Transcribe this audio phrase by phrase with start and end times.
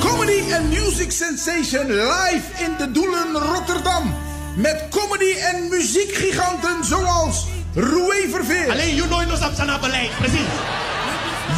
[0.00, 4.14] Comedy and Music Sensation live in de Doelen Rotterdam.
[4.56, 7.46] Met comedy en muziekgiganten zoals
[7.78, 8.70] Roué Verveer.
[8.70, 10.48] Alleen je nooit nog op beleid, precies.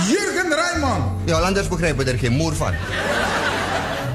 [0.09, 1.21] Jurgen Rijman.
[1.25, 2.75] Ja, anders begrijpen we er geen moer van.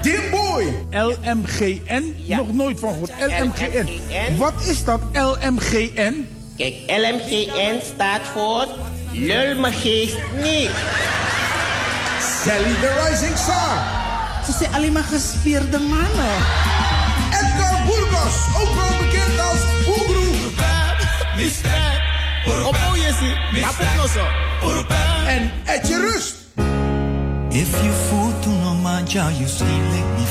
[0.01, 0.65] Dimboy.
[0.91, 2.15] LMGN?
[2.27, 3.11] Nog nooit van gehoord.
[3.19, 4.37] LMGN.
[4.37, 6.27] Wat is dat, LMGN?
[6.57, 8.67] Kijk, LMGN staat voor
[9.11, 10.69] Lul me geest niet.
[12.43, 13.83] Sally the Rising Star.
[14.45, 16.35] Ze zijn alleen maar gespierde mannen.
[17.31, 20.25] Edgar Burgos, ook wel bekend als Oegru.
[23.15, 24.19] Op Oyesi,
[25.27, 26.35] En Etje Rust.
[27.49, 30.25] If you fool to no manja, you still make me.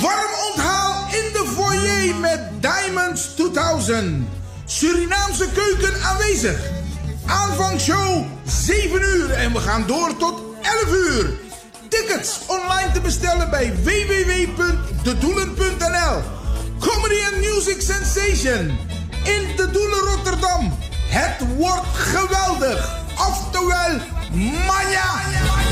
[0.00, 4.28] Warm onthaal in de foyer met Diamonds 2000.
[4.64, 6.60] Surinaamse keuken aanwezig.
[7.26, 11.30] Aanvangshow 7 uur en we gaan door tot 11 uur.
[11.88, 16.22] Tickets online te bestellen bij www.dedoelen.nl.
[16.78, 18.78] Comedy and Music Sensation
[19.24, 20.72] in de Doelen Rotterdam.
[21.10, 22.98] Het wordt geweldig.
[23.18, 24.00] Oftewel,
[24.66, 25.69] manja.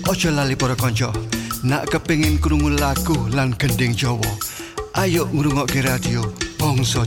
[0.07, 1.11] Ocho lali pora konco,
[1.61, 4.37] nak kepingin krungu laku lan kending Jowo.
[4.93, 7.05] Ayo ngrungok ke radio Bongso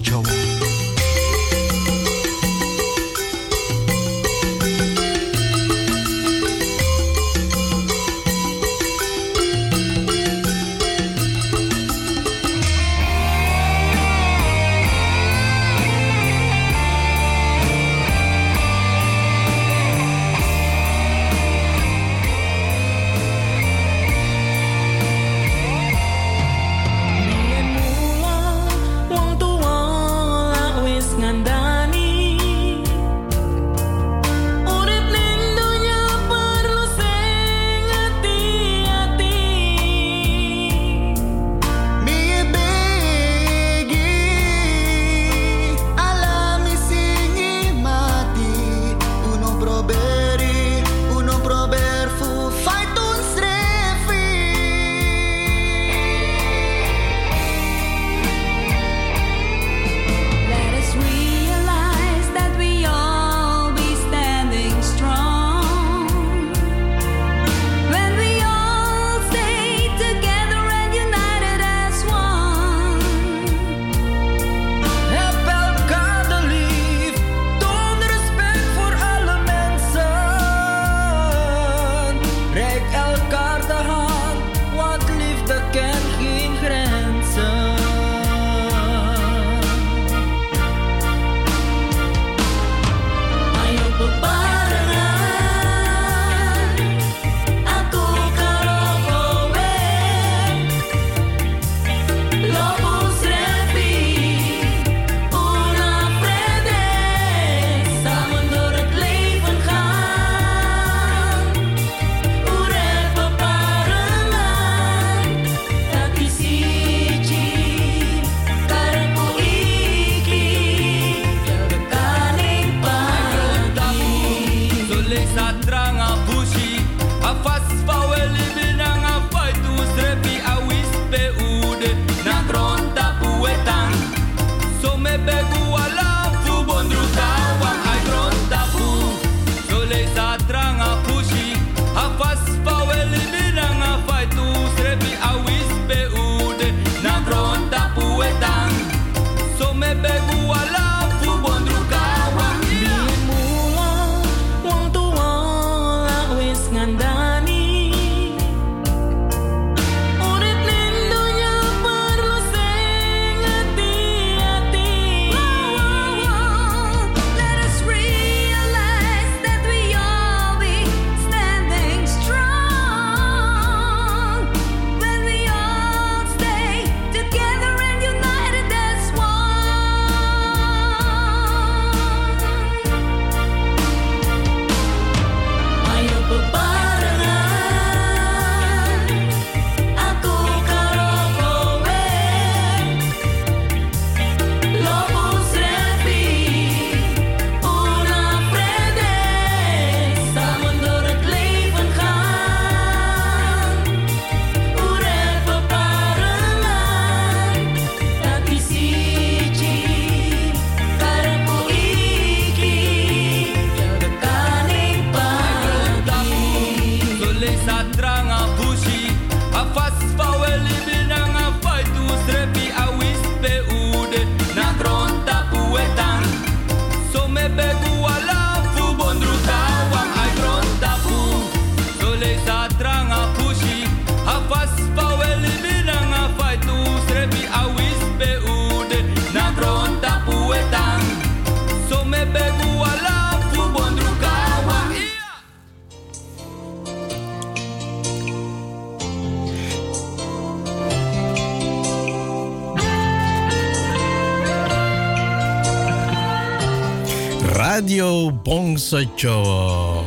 [257.83, 258.33] Jowo.
[258.33, 260.05] Bongsocho.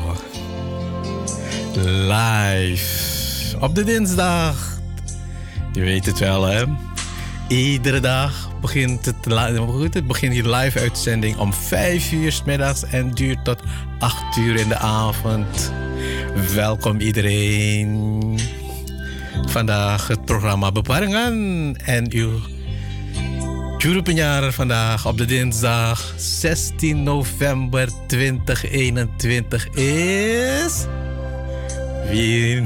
[1.83, 3.57] Live.
[3.59, 4.79] Op de dinsdag.
[5.73, 6.63] Je weet het wel, hè?
[7.47, 9.15] Iedere dag begint het,
[9.93, 13.59] het begint hier live uitzending om 5 uur s middags en duurt tot
[13.99, 15.71] 8 uur in de avond.
[16.53, 18.39] Welkom iedereen.
[19.45, 22.39] Vandaag het programma Beparingen en uw
[23.77, 30.85] Jurupenjaar vandaag op de dinsdag 16 november 2021 is.
[32.09, 32.63] Wie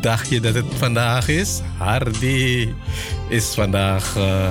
[0.00, 1.60] dacht je dat het vandaag is?
[1.78, 2.72] Hardy
[3.28, 4.50] is vandaag uh,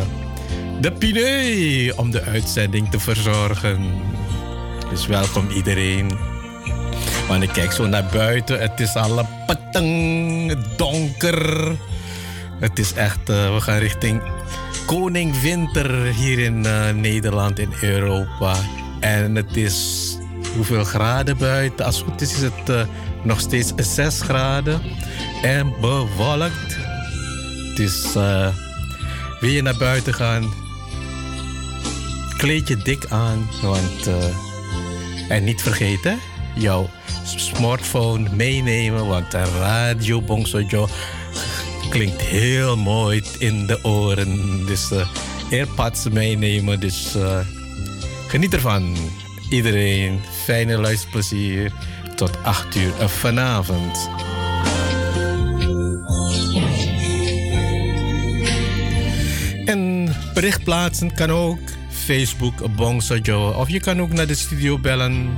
[0.81, 3.93] de Piné om de uitzending te verzorgen.
[4.89, 6.17] Dus welkom iedereen.
[7.27, 8.59] Want ik kijk zo naar buiten.
[8.59, 11.75] Het is al patang, donker.
[12.59, 14.21] Het is echt, uh, we gaan richting
[14.85, 18.55] Koning Winter hier in uh, Nederland, in Europa.
[18.99, 20.17] En het is
[20.55, 21.85] hoeveel graden buiten?
[21.85, 22.81] Als het goed is, is het uh,
[23.23, 24.81] nog steeds 6 graden.
[25.41, 26.77] En bewolkt.
[27.69, 28.47] Het is, uh,
[29.41, 30.53] je naar buiten gaan?
[32.37, 34.09] Kleed je dik aan, want...
[35.29, 36.19] en niet vergeten,
[36.55, 36.89] jouw
[37.35, 40.87] smartphone meenemen, want de radio Bongsojo
[41.91, 44.65] klinkt heel mooi in de oren.
[44.65, 45.07] Dus uh,
[45.51, 47.39] AirPods meenemen, dus uh,
[48.27, 48.97] geniet ervan.
[49.49, 51.71] Iedereen, fijne luisterplezier
[52.15, 54.09] tot 8 uur vanavond.
[59.65, 61.59] En bericht plaatsen kan ook.
[61.89, 63.55] Facebook Bongso Joe.
[63.55, 65.29] Of je kan ook naar de studio bellen.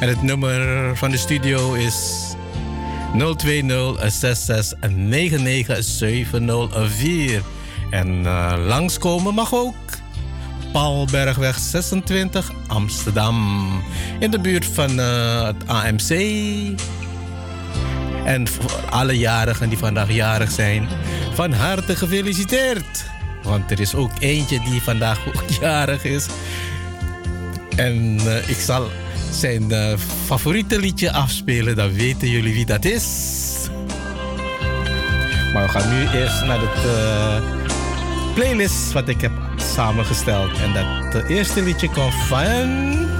[0.00, 2.30] En het nummer van de studio is
[3.36, 7.42] 020 66 99704.
[7.90, 9.74] En uh, langskomen mag ook.
[10.72, 13.68] Paulbergweg 26 Amsterdam.
[14.18, 16.10] In de buurt van uh, het AMC.
[18.24, 20.88] En voor alle jarigen die vandaag jarig zijn,
[21.34, 23.04] van harte gefeliciteerd.
[23.42, 26.26] Want er is ook eentje die vandaag ook jarig is.
[27.76, 28.90] En uh, ik zal
[29.32, 29.92] zijn uh,
[30.24, 33.06] favoriete liedje afspelen, dan weten jullie wie dat is.
[35.52, 40.50] Maar we gaan nu eerst naar de uh, playlist wat ik heb samengesteld.
[40.58, 40.72] En
[41.10, 43.11] dat eerste liedje komt van.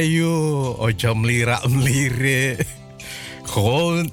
[0.00, 0.32] Ayu,
[0.78, 2.56] ojo mlira mlire.
[3.44, 4.12] Gewoon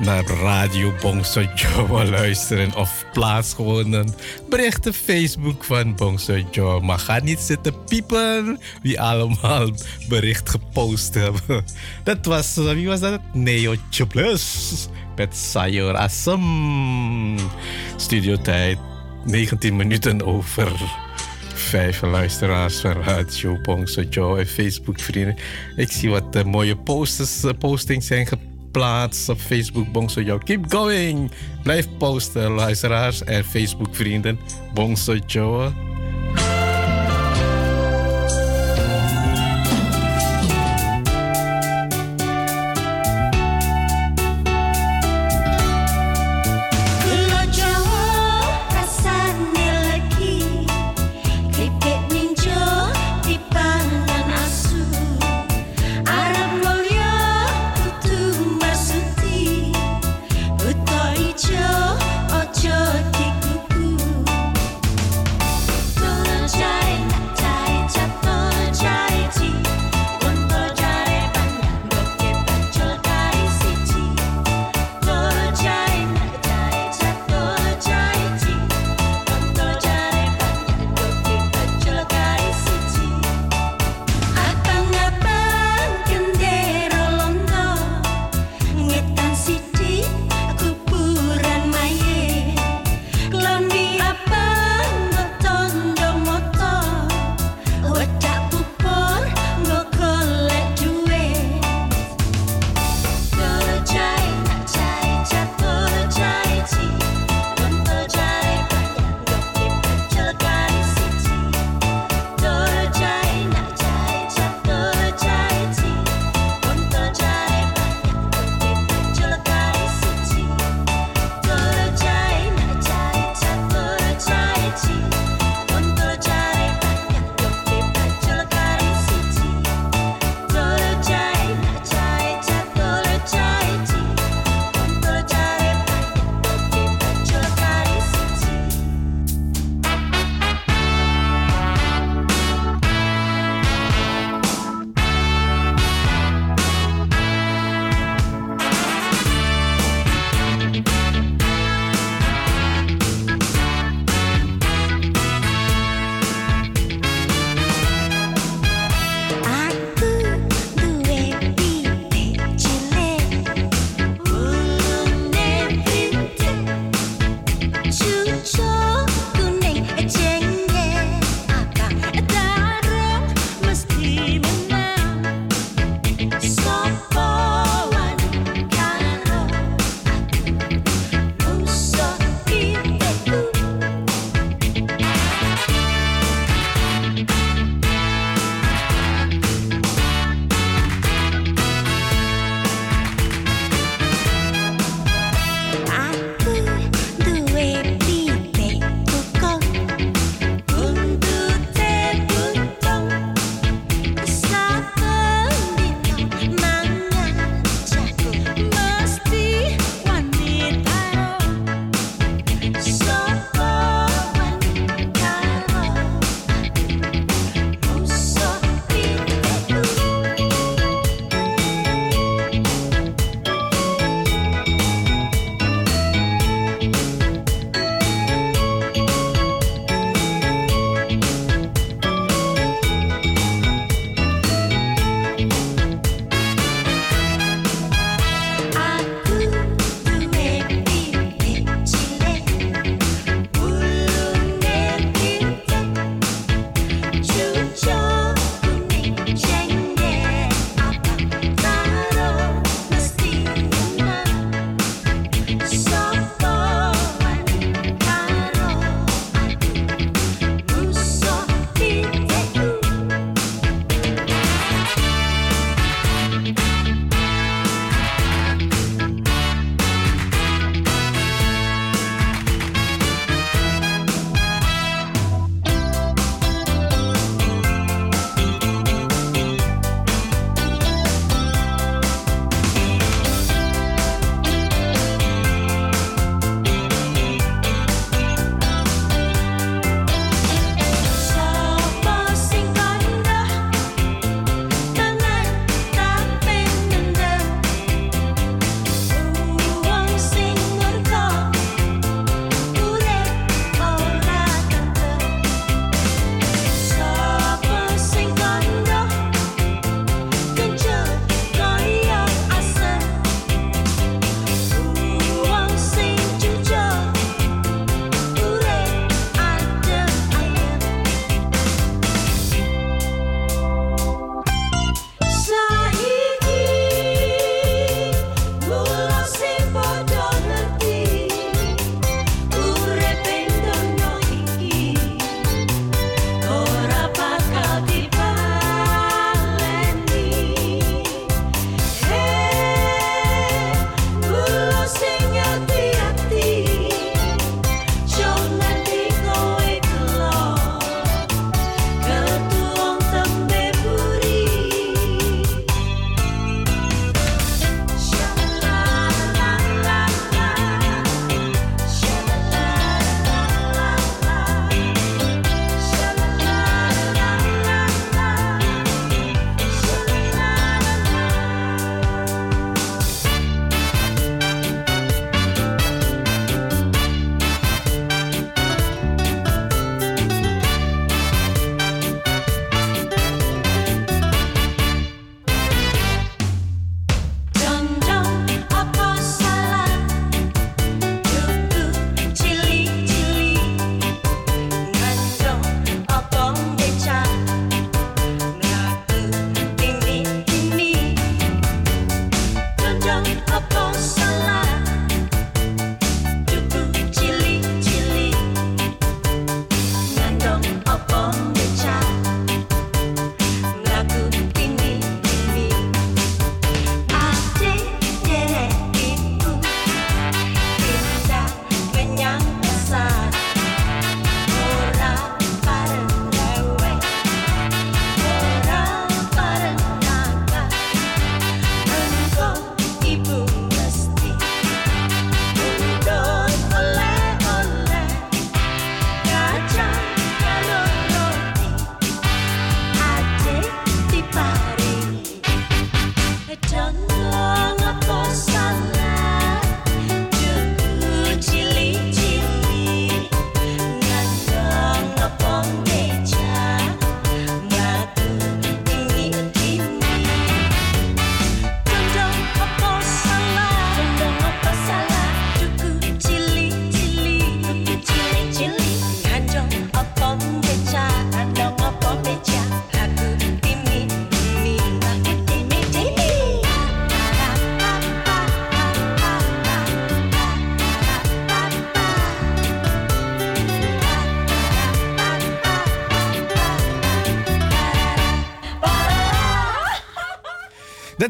[0.00, 4.14] naar Radio Bongso Joe luisteren of plaats gewoon een
[4.48, 6.80] bericht op Facebook van Bongso Joe.
[6.80, 9.70] Maar ga niet zitten piepen wie allemaal
[10.08, 11.64] bericht gepost hebben.
[12.04, 13.20] Dat was, wie was dat?
[13.32, 13.74] Neo
[14.08, 17.36] Plus met Sayur Asem.
[17.96, 18.78] Studiotijd
[19.24, 20.72] 19 minuten over
[21.70, 25.36] vijf luisteraars van Radio Bongso Joe en Facebook vrienden.
[25.76, 30.38] Ik zie wat uh, mooie posters, uh, postings zijn geplaatst op Facebook Bongso Joe.
[30.38, 31.30] Keep going!
[31.62, 34.38] Blijf posten luisteraars en Facebook vrienden
[34.74, 35.89] Bongso Joe.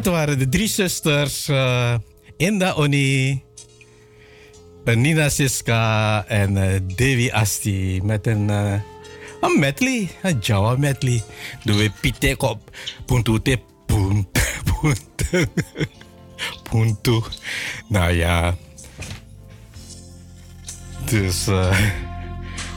[0.03, 1.49] Dat waren de drie zusters.
[1.49, 1.95] Uh,
[2.37, 3.43] Inda Oni,
[4.85, 8.01] Nina Siska en uh, Devi Asti.
[8.03, 8.73] Met een, uh,
[9.41, 11.23] een medley, een Jawa medley.
[11.65, 12.77] Doen we pitek op.
[13.07, 14.29] Puntu te punt.
[14.81, 15.47] Puntu.
[16.71, 17.21] Puntu.
[17.89, 18.57] Nou ja.
[21.05, 21.45] Dus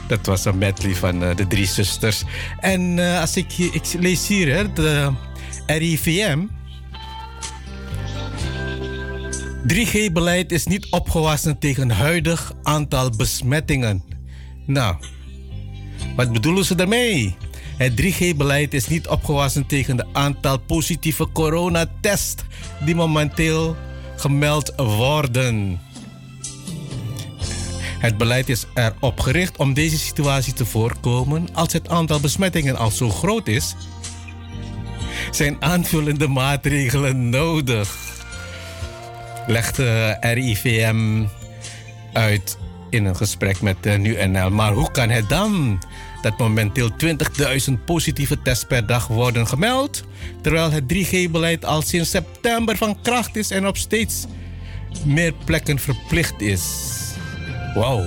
[0.08, 2.22] dat was een medley van de drie zusters.
[2.60, 5.12] En als ik, ik lees hier, hè, de
[5.66, 6.46] RIVM.
[9.66, 14.02] 3G-beleid is niet opgewassen tegen huidig aantal besmettingen.
[14.66, 14.96] Nou,
[16.16, 17.36] wat bedoelen ze daarmee?
[17.76, 22.42] Het 3G-beleid is niet opgewassen tegen het aantal positieve coronatests
[22.84, 23.76] die momenteel
[24.16, 25.80] gemeld worden.
[27.98, 31.48] Het beleid is erop gericht om deze situatie te voorkomen.
[31.52, 33.74] Als het aantal besmettingen al zo groot is,
[35.30, 38.03] zijn aanvullende maatregelen nodig.
[39.46, 41.24] Legt de RIVM
[42.12, 42.58] uit
[42.90, 44.50] in een gesprek met de NuNL.
[44.50, 45.82] Maar hoe kan het dan
[46.22, 46.90] dat momenteel
[47.68, 50.02] 20.000 positieve tests per dag worden gemeld,
[50.40, 54.24] terwijl het 3G-beleid al sinds september van kracht is en op steeds
[55.04, 56.62] meer plekken verplicht is?
[57.74, 58.04] Wauw.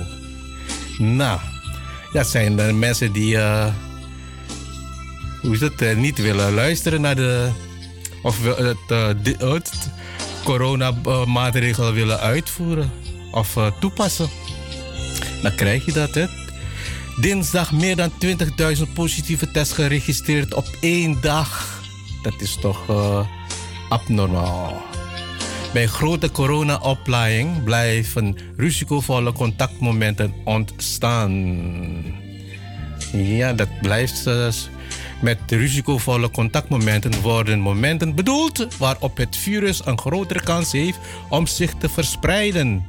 [0.98, 1.40] Nou,
[2.12, 3.38] dat zijn de mensen die.
[5.42, 5.96] Hoe is het?
[5.96, 7.50] Niet willen luisteren naar de.
[8.22, 8.44] of
[9.38, 9.90] het
[10.48, 12.90] coronamaatregelen willen uitvoeren
[13.30, 14.28] of toepassen.
[15.42, 16.26] Dan krijg je dat, hè?
[17.20, 18.10] Dinsdag meer dan
[18.76, 21.80] 20.000 positieve tests geregistreerd op één dag.
[22.22, 22.78] Dat is toch
[23.88, 24.82] abnormaal.
[25.72, 31.32] Bij grote corona-oplaaiing blijven risicovolle contactmomenten ontstaan.
[33.12, 34.24] Ja, dat blijft.
[34.24, 34.70] Dus.
[35.20, 41.74] Met risicovolle contactmomenten worden momenten bedoeld waarop het virus een grotere kans heeft om zich
[41.74, 42.86] te verspreiden.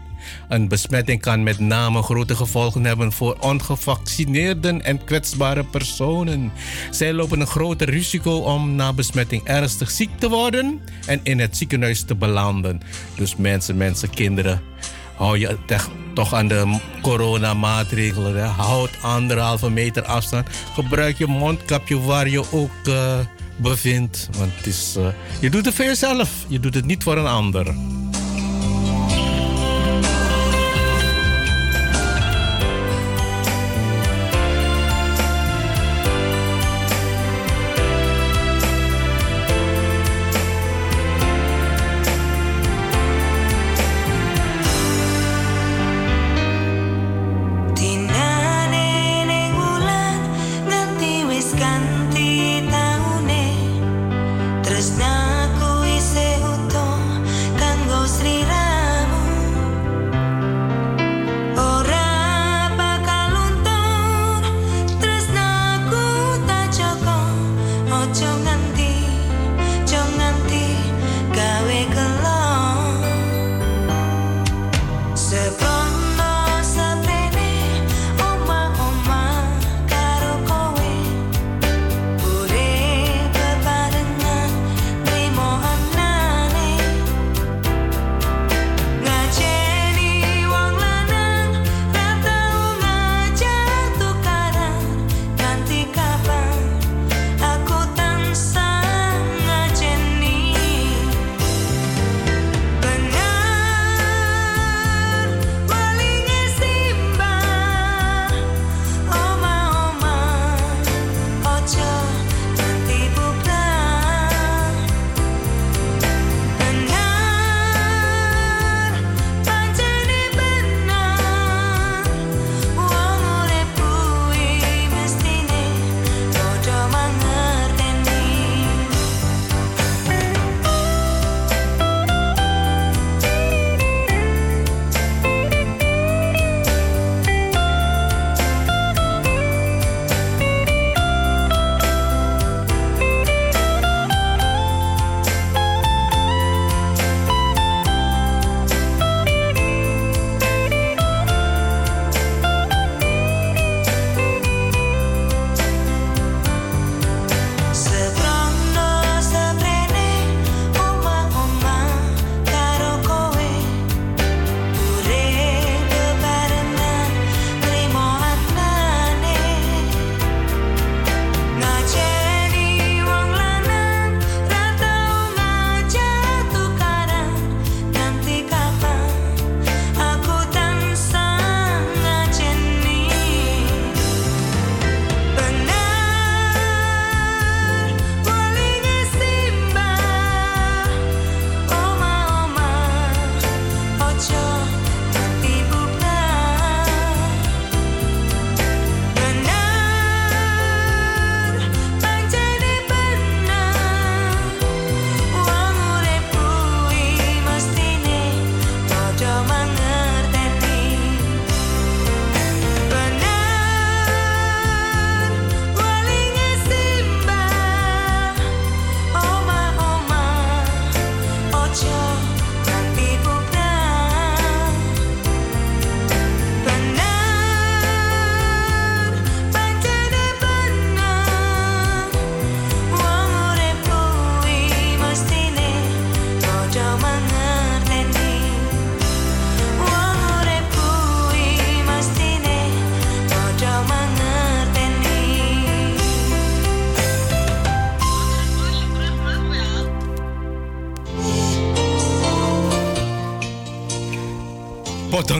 [0.47, 6.51] Een besmetting kan met name grote gevolgen hebben voor ongevaccineerden en kwetsbare personen.
[6.91, 11.57] Zij lopen een groter risico om na besmetting ernstig ziek te worden en in het
[11.57, 12.81] ziekenhuis te belanden.
[13.15, 14.61] Dus mensen, mensen, kinderen,
[15.19, 15.57] hou je
[16.13, 18.45] toch aan de coronamaatregelen.
[18.45, 20.47] Houd anderhalve meter afstand.
[20.73, 23.19] Gebruik je mondkapje waar je ook uh,
[23.55, 24.29] bevindt.
[24.37, 25.07] Want het is, uh,
[25.39, 26.29] je doet het voor jezelf.
[26.47, 27.75] Je doet het niet voor een ander.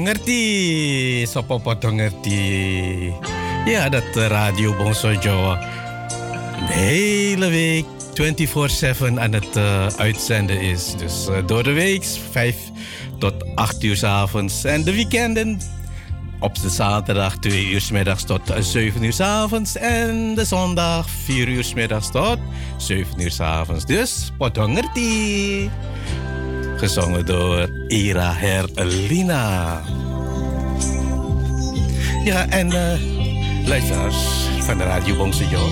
[0.02, 1.26] Ngerti.
[1.28, 3.14] Sopo potong ngerti.
[3.66, 5.80] Ja, dat Radio Bongso Jawa
[6.68, 7.86] de hele week
[9.12, 10.96] 24-7 aan het uh, uitzenden is.
[10.98, 12.56] Dus uh, door de week 5
[13.18, 14.64] tot 8 uur s avonds.
[14.64, 15.60] En de weekenden
[16.40, 19.76] op zaterdag 2 uur s middags tot 7 uur s avonds.
[19.76, 22.38] En de zondag 4 uur s middags tot
[22.78, 23.86] 7 uur s avonds.
[23.86, 25.70] Dus Potongerti.
[26.80, 29.82] Gezongen door Ira Herlina.
[32.24, 34.16] Ja, en uh, luisteraars
[34.60, 35.68] van de Radio Bongsejo.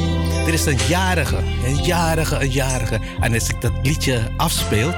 [0.47, 2.99] Er is een jarige, een jarige, een jarige.
[3.19, 4.93] En als ik dat liedje afspeel,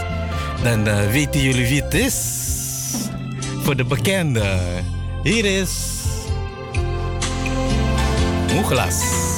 [0.64, 2.18] dan uh, weten jullie wie het is.
[3.64, 4.60] Voor de bekende.
[5.24, 5.70] Hier is
[8.54, 9.29] Moeglas.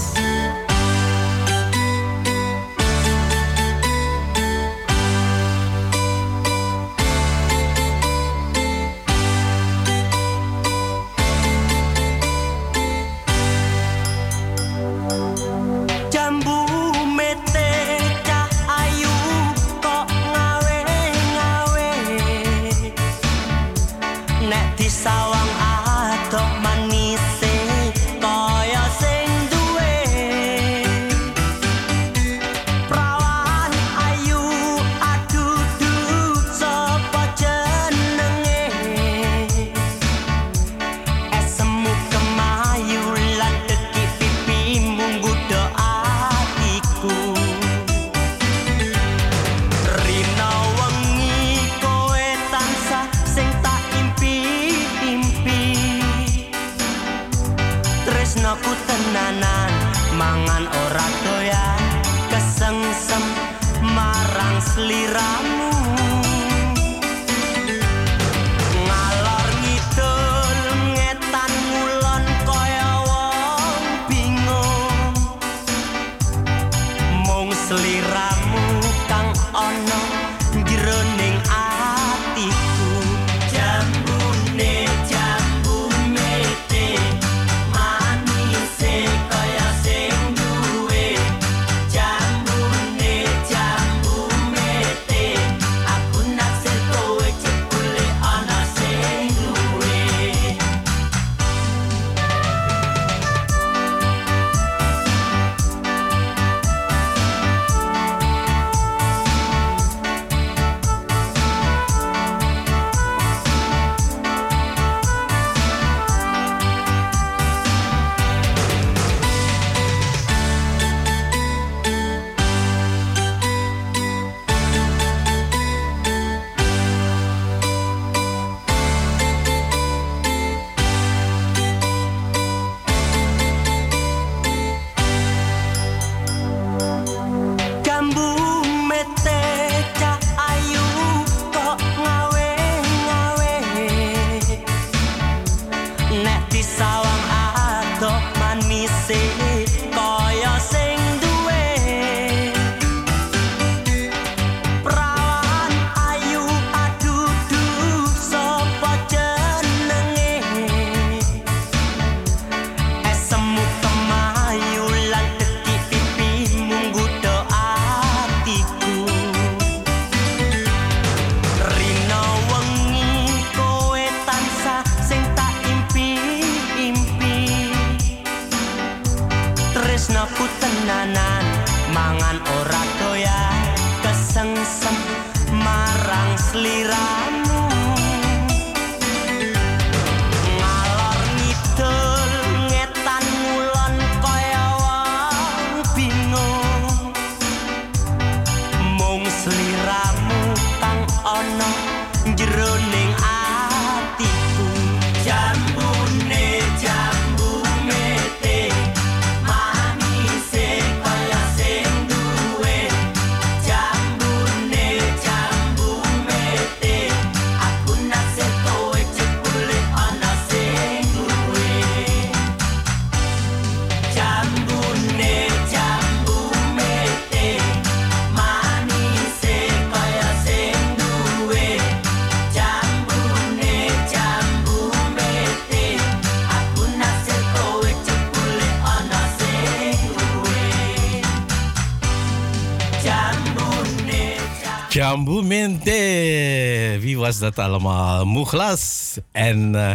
[244.91, 246.97] Jambu Mente.
[246.99, 248.25] Wie was dat allemaal?
[248.25, 249.17] Moeglas.
[249.31, 249.91] En uh,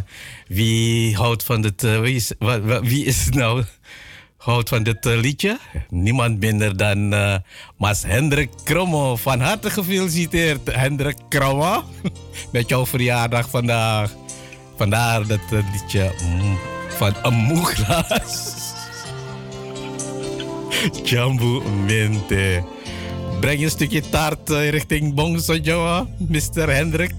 [0.49, 1.85] wie houdt van dit...
[1.85, 2.33] Uh, wie, is,
[2.83, 3.65] wie is nou...
[4.37, 5.59] Houdt van dit uh, liedje?
[5.89, 7.15] Niemand minder dan
[7.77, 9.17] Mas Hendrik Kromo.
[9.17, 11.85] Van harte gefeliciteerd, Hendrik Kromo.
[12.53, 14.11] Met jouw verjaardag vandaag.
[14.77, 18.55] Vandaar dat liedje mm, van moeglas.
[21.05, 22.76] Jambu Mente.
[23.41, 26.71] Breng je een stukje taart uh, richting Bongsojoa, Mr.
[26.71, 27.13] Hendrik.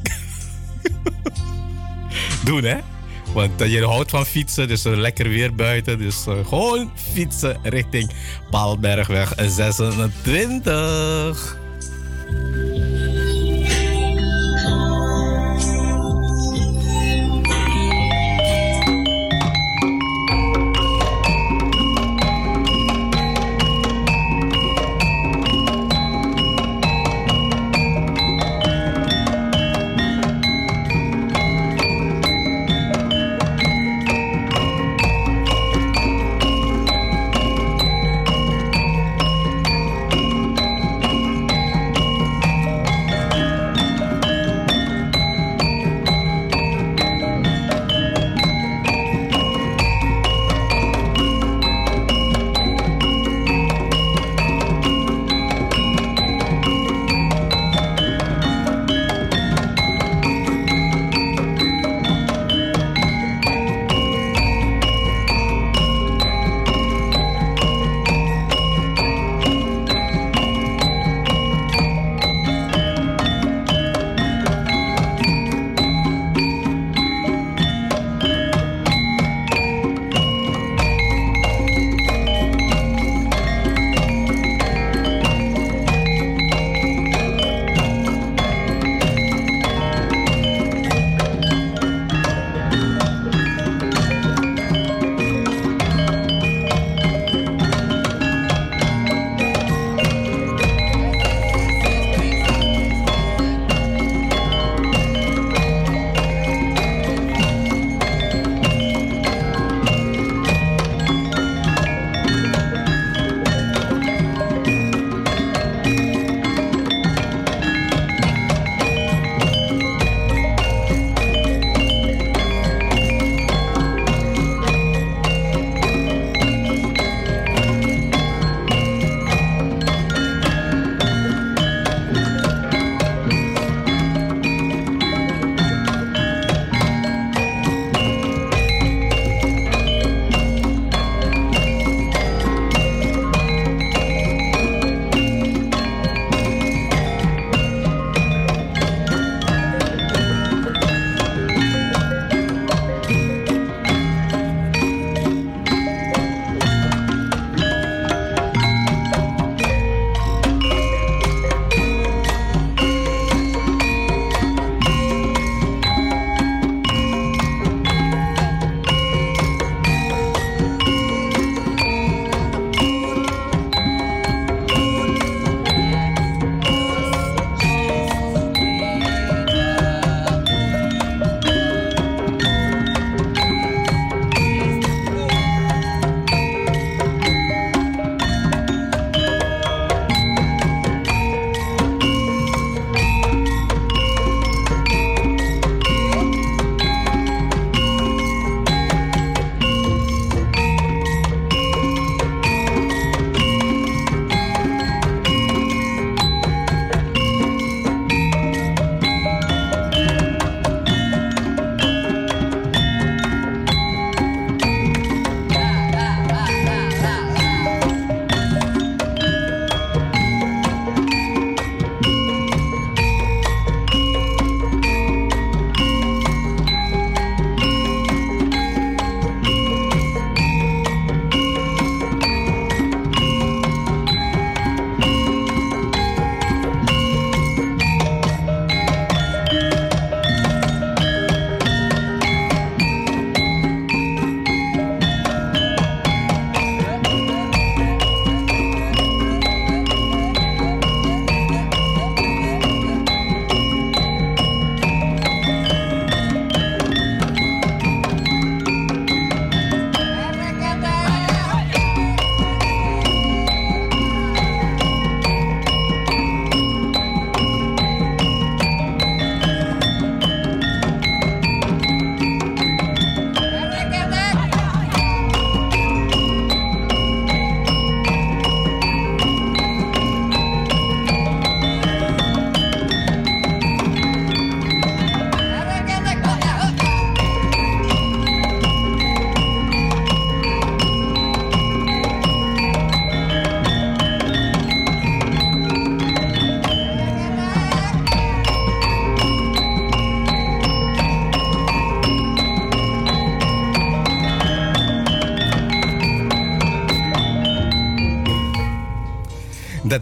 [2.46, 2.78] Doen hè?
[3.34, 5.98] Want uh, je houdt van fietsen, dus uh, lekker weer buiten.
[5.98, 8.12] Dus gewoon fietsen richting
[8.50, 11.58] Paalbergweg 26.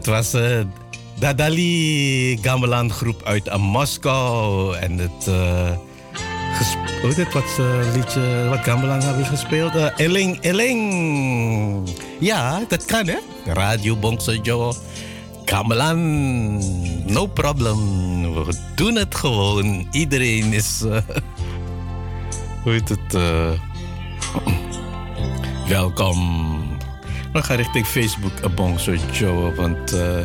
[0.05, 0.59] Dat was uh,
[1.19, 4.75] Dadali Gamelan groep uit Moskou.
[4.75, 5.27] En het...
[5.27, 5.71] Uh,
[7.03, 7.59] oh, dit wat
[7.93, 9.71] liedje wat Gamelan hebben gespeeld.
[9.95, 11.89] Eling, Eling.
[12.19, 13.17] Ja, dat kan hè.
[13.45, 14.73] Radio Bongsojo.
[15.45, 16.01] Gamelan,
[17.11, 17.77] no problem.
[18.33, 19.87] We doen het gewoon.
[19.91, 20.81] Iedereen is...
[22.63, 23.13] Hoe heet het?
[25.67, 26.64] Welkom.
[27.35, 30.23] We gaan richting Facebook Bongso Joe, want uh,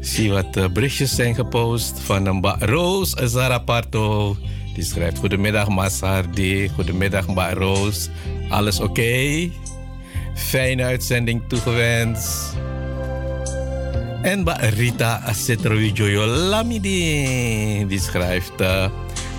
[0.00, 4.36] zie wat uh, berichtjes zijn gepost van een Roos Zaraparto.
[4.74, 8.08] Die schrijft: Goedemiddag Masardi, goedemiddag Ba Roos.
[8.48, 9.50] Alles oké?
[10.34, 12.56] Fijne uitzending toegewenst.
[14.22, 18.86] En Ba Rita Asetrowijoyo Lamidi, die schrijft: uh,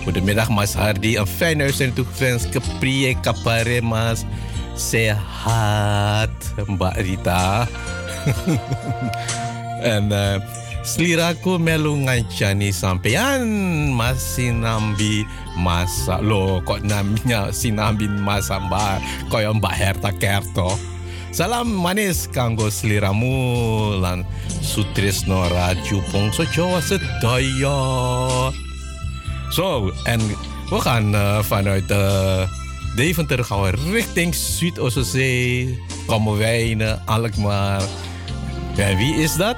[0.02, 2.48] Goedemiddag Mas Hardy, een fijne uitzending toegewenst.
[2.48, 4.24] Kaprie Kaparemas.
[4.76, 5.29] Sehat,
[6.68, 7.64] Mbak Rita.
[9.80, 10.36] en uh,
[10.84, 13.44] sliraku melu ngancani sampean
[13.96, 15.24] masih nambi
[15.56, 19.00] masa lo kok namanya sinambi masa mbak
[19.32, 20.76] koyo mbak Herta Kerto.
[21.30, 27.78] Salam manis kanggo sliramu lan Sutrisno Raju Pongso Jawa Sedaya.
[30.10, 30.20] En
[30.70, 32.59] we gaan uh, uh,
[32.96, 35.78] Deventer gaan we richting Zuid-Oostzee.
[36.06, 37.82] Komen wijnen, Alkmaar.
[38.76, 39.56] En wie is dat?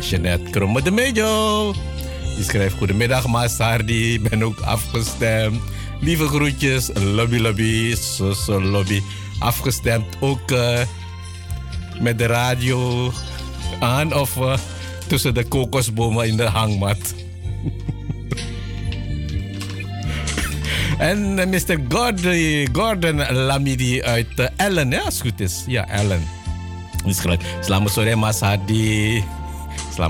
[0.00, 1.74] Jeanette Kromme de Mejo.
[2.34, 5.60] Die schrijft Goedemiddag Maasardi, ben ook afgestemd.
[6.00, 9.02] Lieve groetjes, lobby lobby, so, so lobby.
[9.38, 10.80] Afgestemd ook uh,
[12.00, 13.12] met de radio
[13.80, 14.56] aan of uh,
[15.06, 16.98] tussen de kokosbomen in de hangmat.
[20.98, 21.78] En Mr.
[21.88, 25.64] Gordon, Gordon Lamidi uit uh, Ellen, ja, als het goed is.
[25.66, 26.22] Ja, Ellen.
[27.04, 27.42] Dus gelijk.
[27.60, 29.24] Selamat sore Mas Hadi.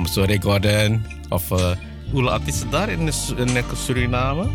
[0.05, 1.05] Sore Gordon.
[1.29, 1.71] Of uh,
[2.11, 3.01] hoe laat is het daar in,
[3.37, 4.49] in Suriname?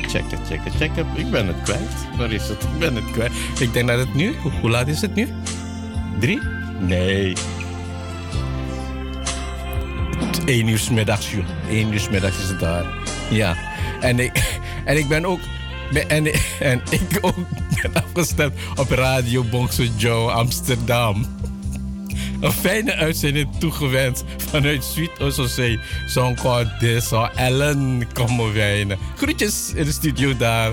[0.00, 1.06] Checken, checken, checken.
[1.14, 2.16] Ik ben het kwijt.
[2.16, 2.62] Waar is het?
[2.62, 3.32] Ik ben het kwijt.
[3.58, 4.34] Ik denk dat het nu...
[4.60, 5.28] Hoe laat is het nu?
[6.20, 6.40] Drie?
[6.80, 7.36] Nee.
[10.46, 11.44] 1 uur middags, joh.
[11.68, 12.84] 1 uur middags is het daar.
[13.30, 13.56] Ja.
[14.04, 15.40] En ik, en ik ben ook.
[16.08, 16.26] En,
[16.72, 17.36] en ik ook
[17.82, 21.26] ben afgestemd op Radio Bongso Joe Amsterdam.
[22.40, 25.80] Een fijne uitzending toegewenst vanuit Zuid-Oostzee.
[26.06, 28.98] Zo'n kort zo Ellen Kommerwijnen.
[29.16, 30.72] Groetjes in de studio daar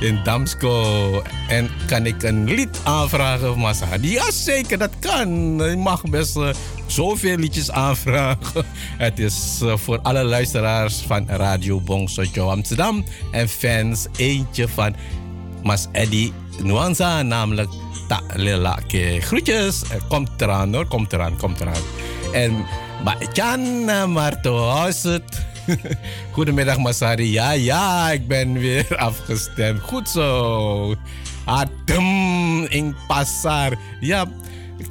[0.00, 1.22] in Damsko.
[1.48, 3.86] En kan ik een lied aanvragen, Massa?
[4.00, 5.28] Ja, zeker, dat kan.
[5.70, 6.48] Je mag best uh,
[6.90, 8.64] zoveel liedjes aanvragen.
[8.96, 14.94] Het is uh, voor alle luisteraars van Radio Bongsojo Amsterdam en fans eentje van
[15.62, 16.32] Mas Eddie
[16.62, 17.70] Nuanza, namelijk
[18.08, 19.18] Ta Lelake.
[19.20, 21.82] Groetjes, komt eraan hoor, komt eraan, komt eraan.
[22.32, 22.66] En
[23.32, 25.48] Jan Marto, het?
[26.34, 27.32] Goedemiddag Masari.
[27.32, 29.80] Ja, ja, ik ben weer afgestemd.
[29.80, 30.94] Goed zo.
[31.44, 33.76] Adem in Pasar.
[34.00, 34.26] Ja,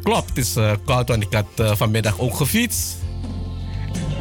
[0.04, 0.30] klopt.
[0.30, 2.98] Het is uh, koud, want ik had uh, vanmiddag ook gefietst.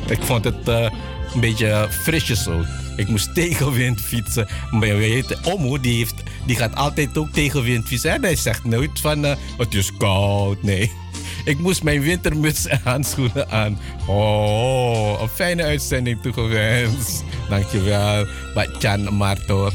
[0.09, 0.91] Ik vond het uh,
[1.35, 2.65] een beetje frisjes zo.
[2.97, 4.49] Ik moest tegenwind fietsen.
[4.71, 8.11] Maar weet, Omo die, heeft, die gaat altijd ook tegenwind fietsen.
[8.11, 10.63] En hij zegt nooit van het is koud.
[10.63, 10.93] Nee.
[11.45, 13.79] Ik moest mijn wintermuts en handschoenen aan.
[14.07, 17.25] Oh, een fijne uitzending toegewenst.
[17.49, 19.71] Dankjewel, Batjan Marto.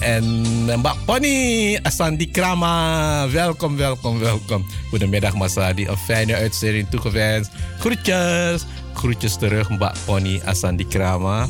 [0.00, 0.24] En
[0.78, 3.28] Mbak Pony, Asandi Krama.
[3.30, 4.66] Welkom, welkom, welkom.
[4.88, 7.50] Goedemiddag Masadi, een fijne uitzending toegewenst.
[7.78, 8.64] Groetjes.
[8.94, 11.46] Groetjes terug, Mbak Pony, Asandi Krama.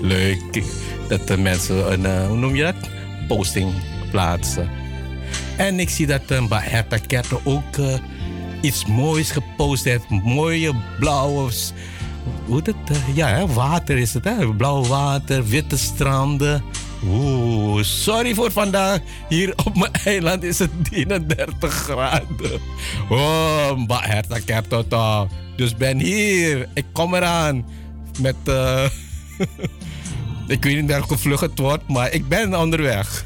[0.00, 0.62] Leuk
[1.08, 2.74] dat de mensen een, uh, hoe?
[3.28, 3.72] Posting
[4.10, 4.70] plaatsen.
[5.56, 7.78] En ik zie dat Mbak Herta Kerto ook...
[8.60, 10.08] Iets moois gepost heeft.
[10.08, 11.50] Mooie blauwe.
[12.46, 12.74] Hoe dat?
[13.14, 14.56] Ja, water is het?
[14.56, 16.62] Blauw water, witte stranden.
[17.04, 19.00] Oeh, sorry voor vandaag.
[19.28, 22.60] Hier op mijn eiland is het 31 graden.
[23.08, 25.26] Oh, Mba Herta Kertota.
[25.56, 26.68] Dus ben hier.
[26.74, 27.64] Ik kom eraan.
[28.20, 28.36] Met.
[28.48, 28.84] Uh,
[30.56, 33.24] ik weet niet welke vlug het wordt, maar ik ben onderweg.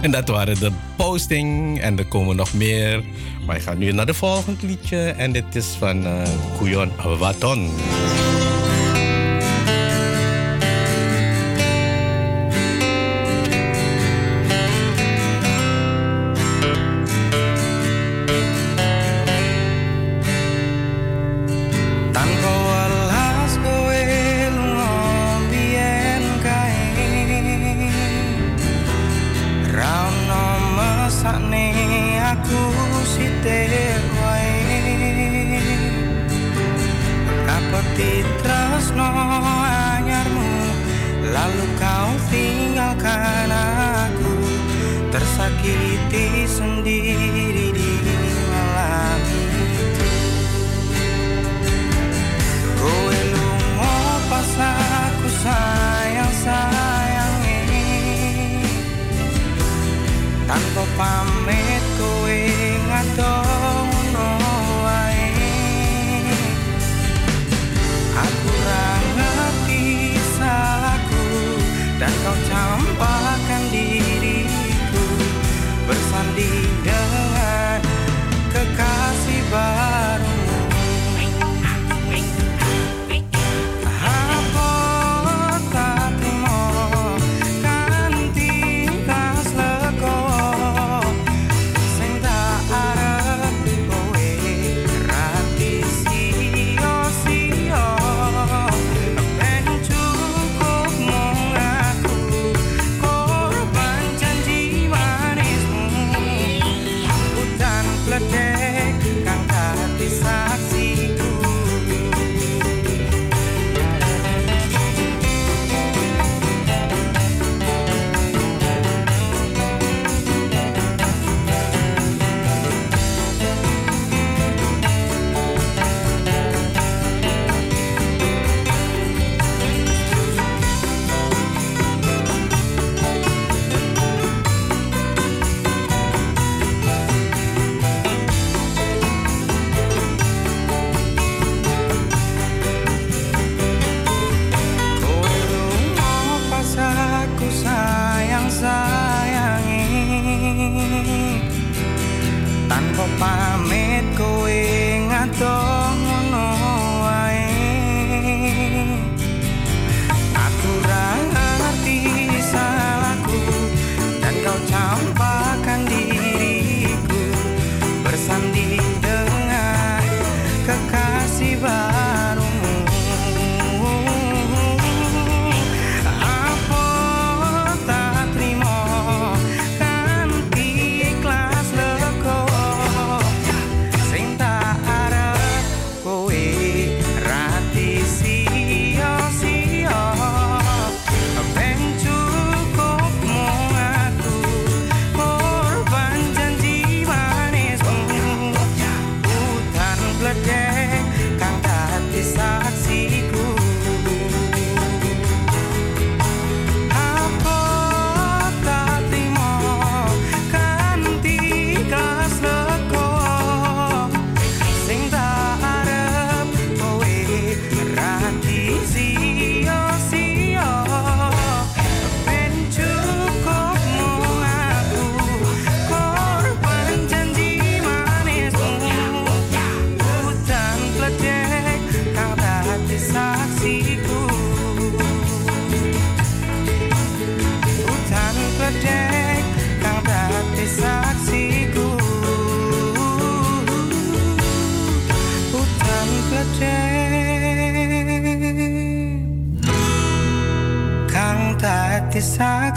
[0.00, 1.80] En dat waren de posting.
[1.80, 3.04] En er komen nog meer.
[3.46, 4.98] Maar ik ga nu naar de volgende liedje.
[4.98, 6.22] En dit is van uh,
[6.58, 7.70] Kuyon Waton.
[22.16, 24.04] tanpa walas kowe
[24.56, 26.88] ngombien kae.
[29.76, 30.44] Ra ono
[30.76, 31.68] mesakne
[32.32, 32.62] aku
[33.12, 34.56] sithik wae.
[37.44, 39.12] Apa titresno
[39.92, 40.52] anyarmu
[41.36, 44.32] lalu kau tinggalkan aku.
[45.12, 46.75] Tersakiti sendiri
[60.96, 62.55] pamit kowe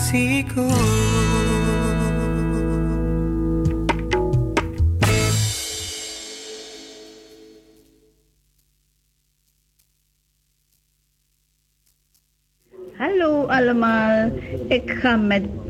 [0.10, 0.66] saksiku
[13.00, 14.34] Hallo allemaal,
[14.68, 14.90] ik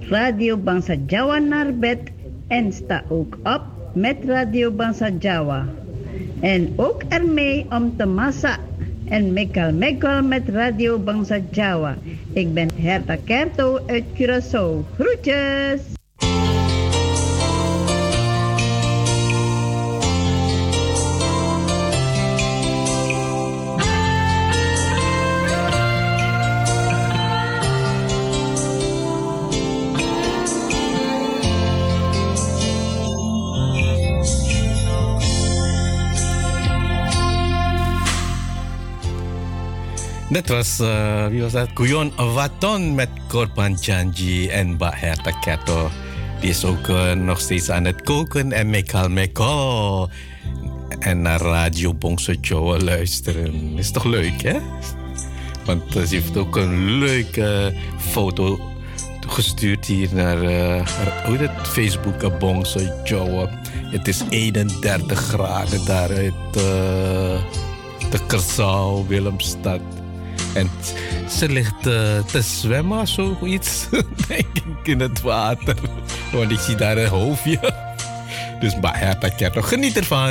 [0.10, 2.00] Radio Bangsa Jawa naar bed
[2.48, 3.62] en sta ook op
[3.94, 5.68] met Radio Bangsa Jawa.
[6.42, 8.58] En ook ermee om te massa
[9.10, 11.98] en mekal mekal met Radio Bangsa Jawa.
[12.40, 14.86] Ik ben Herta Kerto uit Curaçao.
[14.96, 15.99] Groetjes!
[40.40, 41.70] Dat was, eh, wie was dat?
[41.74, 45.90] Guyon Waton met Korban Janji en Mbak Herta Keto.
[46.40, 50.10] Die is ook eh, nog steeds aan het koken en mekal mekal.
[51.00, 53.78] En naar Radio Bongso Joe luisteren.
[53.78, 54.60] Is toch leuk, hè?
[55.66, 58.60] Want eh, ze heeft ook een leuke foto
[59.28, 60.38] gestuurd hier naar
[61.26, 61.68] hoe het?
[61.68, 63.50] Facebook Bongso Joe.
[63.92, 66.54] Het is 31 graden daar uit
[68.10, 69.99] de Kersau, Willemstad.
[70.54, 70.70] En
[71.30, 73.88] ze ligt uh, te zwemmen zoiets,
[74.28, 75.76] denk ik, in het water.
[76.32, 77.60] Want ik zie daar een hoofdje.
[78.60, 80.30] Dus maar ja, nog geniet ervan.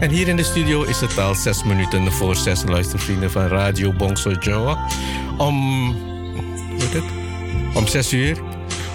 [0.00, 3.92] En hier in de studio is het al zes minuten voor zes luistervrienden van Radio
[3.92, 4.86] Bongso Joa.
[5.38, 5.92] Om,
[6.78, 7.04] weet het,
[7.74, 8.49] om zes uur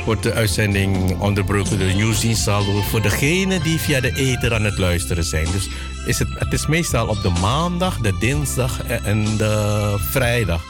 [0.05, 4.77] wordt de uitzending onderbroken door Nieuwsdienst Saldo voor degenen die via de ether aan het
[4.77, 5.47] luisteren zijn.
[5.51, 5.69] Dus
[6.05, 10.63] is het, het is meestal op de maandag, de dinsdag en de vrijdag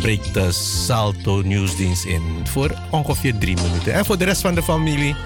[0.00, 3.92] breekt de Salto Nieuwsdienst in voor ongeveer drie minuten.
[3.92, 5.16] En voor de rest van de familie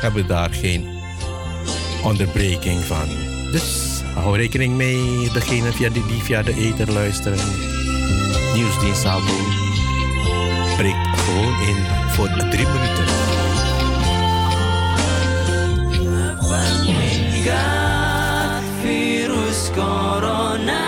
[0.00, 0.88] hebben we daar geen
[2.02, 3.08] onderbreking van.
[3.52, 7.38] Dus hou rekening mee, degene via die, die via de ether luisteren.
[8.54, 9.34] Nieuwsdienst Salto
[10.76, 11.76] breekt gewoon in
[12.08, 13.04] voor drie minuten.
[18.82, 20.85] virus corona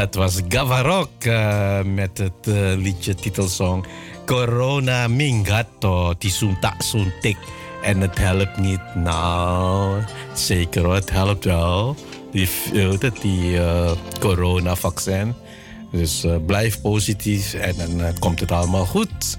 [0.00, 3.86] Dat was Gavarok uh, met het uh, liedje titelsong
[4.26, 7.36] Corona Mingato, Tisunta Suntik.
[7.82, 8.80] En het helpt niet.
[8.94, 10.02] Nou,
[10.34, 11.96] zeker hoor, het helpt wel.
[12.32, 12.48] Die,
[13.20, 13.90] die uh,
[14.20, 15.34] coronavaccin.
[15.92, 19.38] Dus blijf positief en dan komt het allemaal goed.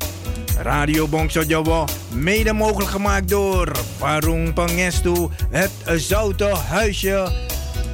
[0.61, 1.41] Radio Bongso
[2.13, 7.31] mede mogelijk gemaakt door Warung Pangestu, het Zoute Huisje.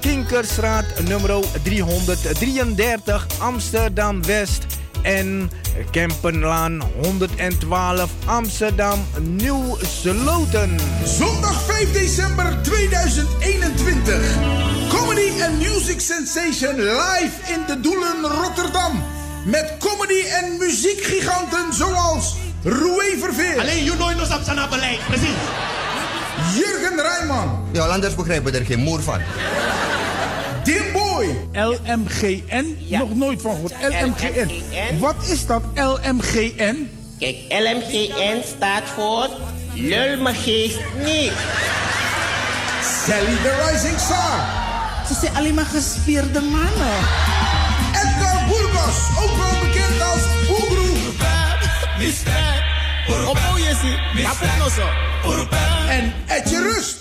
[0.01, 4.65] Kinkerstraat nummer 333 Amsterdam West
[5.01, 5.51] en
[5.91, 10.79] Kempenlaan 112 Amsterdam Nieuw Sloten.
[11.05, 14.37] Zondag 5 december 2021.
[14.89, 19.03] Comedy and Music Sensation live in de Doelen Rotterdam.
[19.45, 23.59] Met comedy en muziekgiganten zoals Roué Verveer.
[23.59, 24.29] Alleen you know nos
[24.63, 25.37] op beleid, precies.
[26.55, 27.67] Jurgen Rijman.
[27.71, 29.19] Ja, anders begrijpen er geen moer van.
[30.63, 31.47] Dimboy.
[31.51, 32.77] LMGN?
[32.89, 33.73] Nog nooit van gehoord.
[33.81, 34.49] LMGN.
[34.99, 36.89] Wat is dat LMGN?
[37.19, 39.29] Kijk, LMGN staat voor
[39.73, 41.31] Lul me geest niet.
[43.05, 44.65] Sally the Rising Star.
[45.07, 46.97] Ze zijn alleen maar gespierde mannen.
[47.93, 50.21] Edgar Burgos, ook wel bekend als
[53.25, 53.37] Op
[55.89, 56.97] En Etje Rust.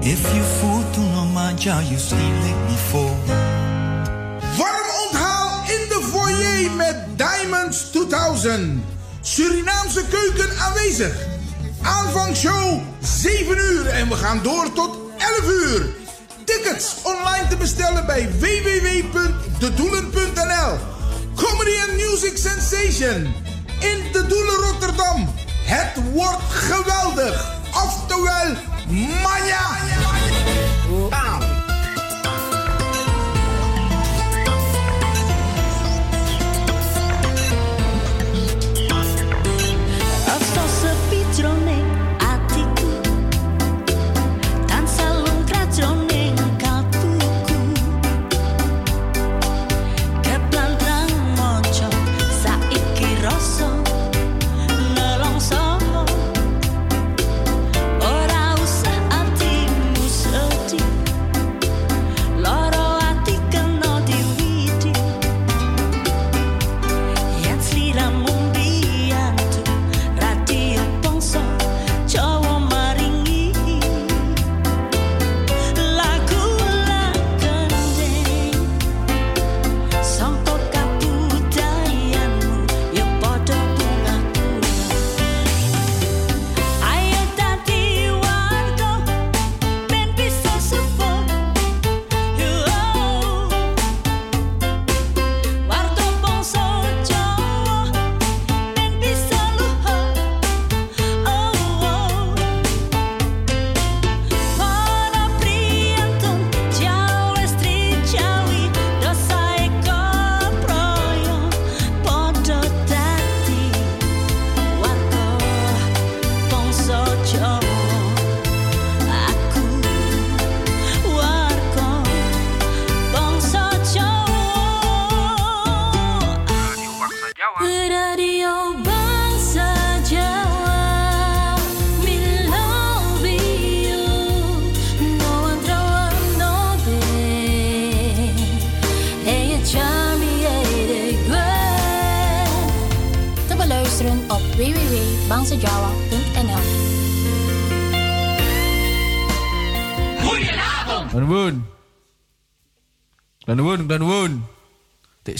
[0.00, 1.98] If you fool to no manja, you
[2.40, 2.76] make me.
[4.56, 8.84] Warm onthaal in de foyer met Diamonds 2000.
[9.20, 11.16] Surinaamse keuken aanwezig.
[11.82, 15.86] Aanvangshow 7 uur en we gaan door tot 11 uur.
[16.44, 20.78] Tickets online te bestellen bij www.dedoelen.nl.
[21.34, 23.34] Comedy and Music Sensation
[23.80, 25.34] in de Doelen Rotterdam.
[25.64, 27.54] Het wordt geweldig.
[27.72, 28.54] Oftewel,
[29.22, 29.76] manja.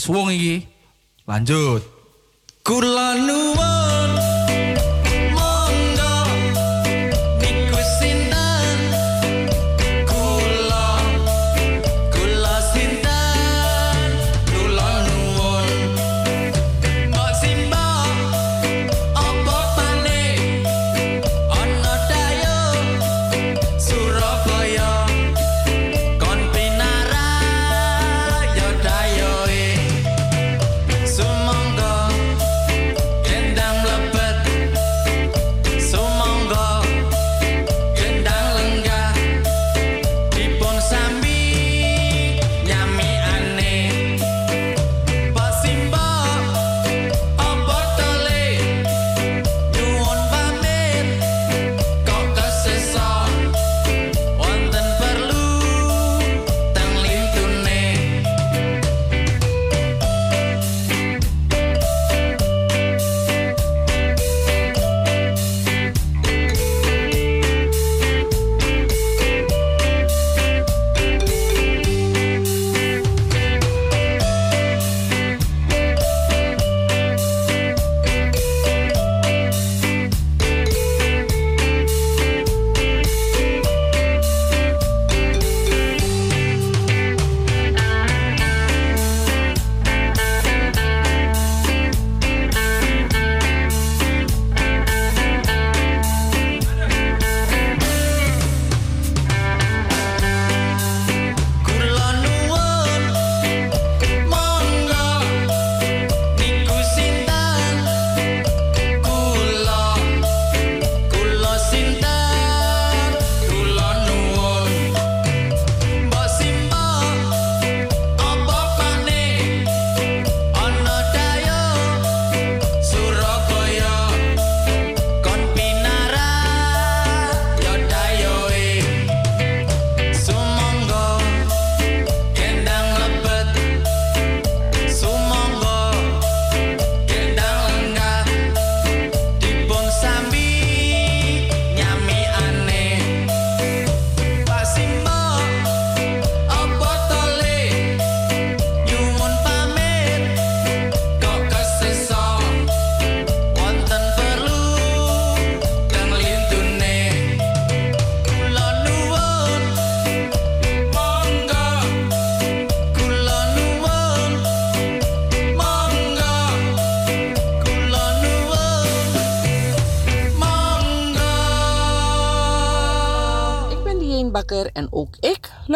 [0.07, 0.67] 수봉이기.
[1.27, 1.96] lanjut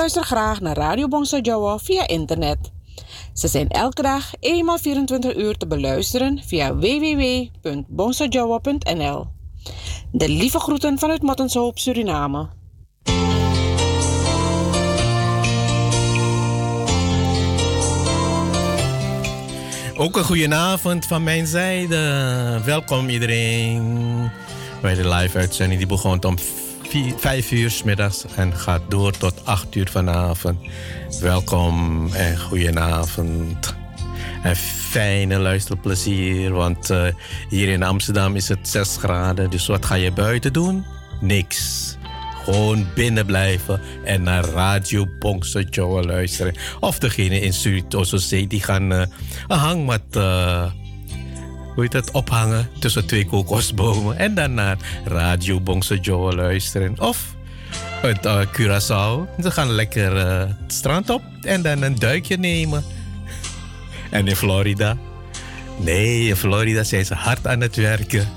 [0.02, 2.58] luister graag naar Radio Bongso Jawa via internet.
[3.34, 9.28] Ze zijn elke dag eenmaal 24 uur te beluisteren via www.bongsojawa.nl.
[10.12, 12.48] De lieve groeten vanuit Mattenshoop, Suriname.
[19.98, 22.62] Ook een goede avond van mijn zijde.
[22.66, 24.30] Welkom iedereen
[24.82, 25.80] bij de live uitzending.
[25.80, 26.38] Die begon om
[26.92, 30.60] 5 uur s middags en gaat door tot 8 uur vanavond.
[31.22, 33.76] Welkom en goedenavond.
[34.44, 37.08] En fijne luisterplezier, want eh,
[37.50, 39.50] hier in Amsterdam is het 6 graden.
[39.50, 40.86] Dus wat ga je buiten doen?
[41.22, 41.96] Niks.
[42.44, 46.56] Gewoon binnen blijven en naar Radio Bongso Joe luisteren.
[46.80, 49.02] Of degene in Zuid-Ossozee die gaan eh,
[49.48, 50.72] een hangmat eh,
[51.74, 54.18] hoe heet dat, ophangen tussen twee kokosbomen.
[54.18, 57.00] En naar Radio Bongso Joe luisteren.
[57.00, 57.36] Of
[58.02, 59.42] uit uh, Curaçao.
[59.42, 62.84] Ze gaan lekker eh, het strand op en dan een duikje nemen.
[64.10, 64.98] En in Florida?
[65.78, 68.28] Nee, in Florida zijn ze hard aan het werken.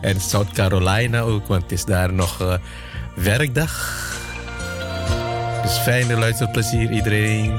[0.00, 2.54] En South Carolina ook, want het is daar nog eh,
[3.14, 4.06] werkdag.
[5.62, 7.52] Dus fijne luisterplezier iedereen.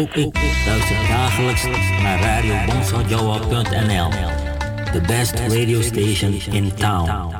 [0.00, 1.64] Ook ik luister dagelijks
[2.02, 4.10] naar radiobongsojawa.nl.
[4.92, 7.34] The best radio station in town.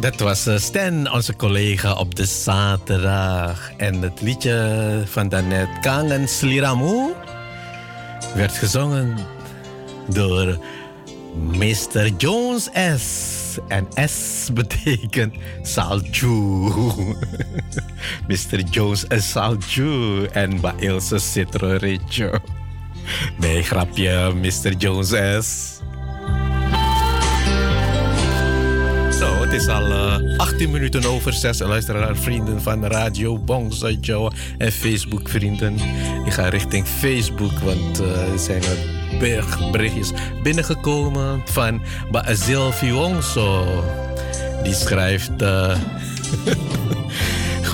[0.00, 3.72] Dat was eh, Stan, onze collega op de zaterdag.
[3.76, 7.12] En het liedje van daarnet, Kangen Sliramu,
[8.34, 9.16] werd gezongen
[10.08, 10.58] door
[11.34, 12.08] Mr.
[12.18, 13.34] Jones S.
[13.68, 16.72] En S betekent Salju.
[18.28, 18.60] Mr.
[18.70, 19.30] Jones S.
[19.30, 20.24] Salju.
[20.24, 21.78] En bij Ilse Citro.
[23.38, 24.72] Nee, grapje, Mr.
[24.78, 25.08] Jones
[25.46, 25.74] S.
[29.18, 31.58] Zo, het is al eh, 18 minuten over 6.
[31.58, 35.74] Luisteraar, vrienden van Radio Bongsa Joe en Facebook vrienden.
[36.24, 38.78] Ik ga richting Facebook, want eh, er zijn er
[39.18, 40.12] berg berichtjes
[40.42, 41.80] binnengekomen van
[42.10, 43.84] Basil Fionso.
[44.62, 45.42] Die schrijft...
[45.42, 45.76] eh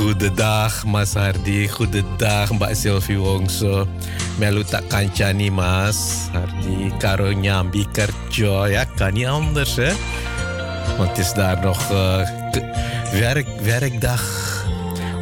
[0.03, 3.87] Goedendag Mas Hardy, goedendag Mbak Sylvie Wongso.
[4.43, 9.95] Melu tak kancani Mas Hardy, karo nyambi kerja ya kan niet anders hè.
[10.99, 11.79] Want het is daar nog
[12.51, 12.67] k-
[13.15, 14.23] werk, werkdag.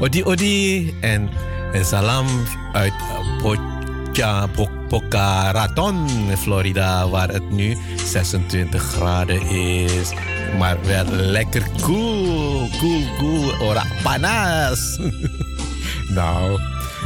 [0.01, 1.29] Odi Odi en,
[1.77, 2.27] en salam
[2.73, 6.09] uit eh, Pocha, Po- Boca Raton,
[6.41, 7.77] Florida, waar het nu
[8.09, 10.09] 26 graden is.
[10.59, 13.61] Maar wel lekker cool, cool, cool.
[13.61, 14.99] Ora panas.
[16.19, 16.61] nou,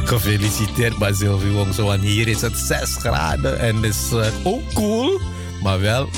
[0.05, 5.19] gefeliciteerd Basil Wongso, want hier is het 6 graden en is uh, ook cool,
[5.63, 6.09] maar wel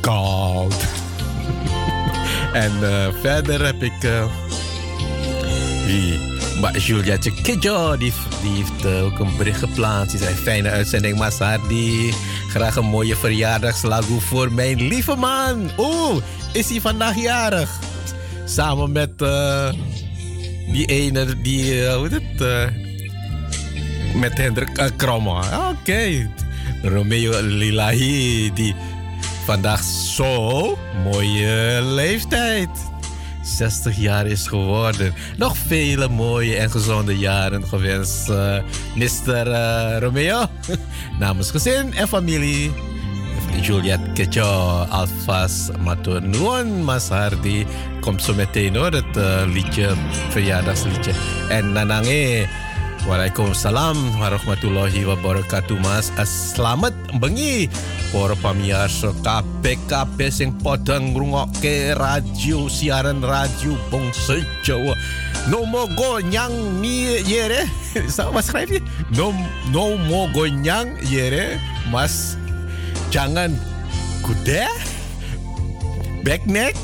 [0.00, 0.74] koud.
[2.64, 4.04] en uh, verder heb ik.
[4.04, 4.24] Uh?
[6.60, 8.12] Maar Julia Tjekijo, die,
[8.42, 10.10] die heeft uh, ook een bericht geplaatst.
[10.10, 12.12] Die zei: Fijne uitzending, Masardi.
[12.48, 15.70] Graag een mooie verjaardagslagoe voor mijn lieve man.
[15.78, 16.22] Oeh,
[16.52, 17.70] is hij vandaag jarig?
[18.44, 19.18] Samen met
[20.72, 22.72] die ene, die, hoe heet het?
[24.14, 25.42] met Hendrik Kromme.
[25.70, 26.30] Oké.
[26.82, 28.74] Romeo Lilahi, die
[29.44, 32.68] vandaag zo mooie leeftijd.
[33.42, 35.14] 60 jaar is geworden.
[35.36, 38.56] Nog vele mooie en gezonde jaren gewenst, uh,
[38.94, 39.46] Mr.
[39.46, 40.46] Uh, Romeo.
[41.18, 42.72] Namens gezin en familie.
[43.60, 47.66] Juliet Kejo, alvast matur nuwun Mas Hardy.
[48.00, 49.94] Komt zo meteen hoor, het uh, liedje,
[50.30, 51.12] verjaardagsliedje.
[51.48, 52.48] En Nanange,
[53.02, 56.14] Waalaikumsalam warahmatullahi wabarakatuh Mas.
[56.22, 57.66] Selamat bengi
[58.14, 64.94] para pamirsa kabeh kabeh sing padha ngrungokke radio siaran radio bangsa Jawa.
[65.50, 67.66] No mogo nyang ni yere.
[68.06, 68.80] Sama schrijf je?
[69.10, 69.34] No
[69.74, 71.58] no mogo nyang yere.
[71.90, 72.38] Mas
[73.10, 73.50] jangan
[74.22, 74.70] kuda
[76.22, 76.78] backneck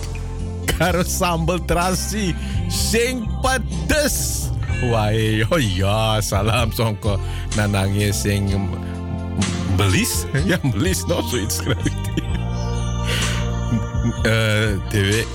[0.67, 2.35] karo sambal terasi
[2.67, 4.51] sing pedes.
[4.79, 7.19] Wai, oh ja, salam songko
[7.59, 8.47] nanangnya sing
[9.75, 11.75] belis, ya belis no zoiets hij.
[14.25, 15.27] Uh, TV,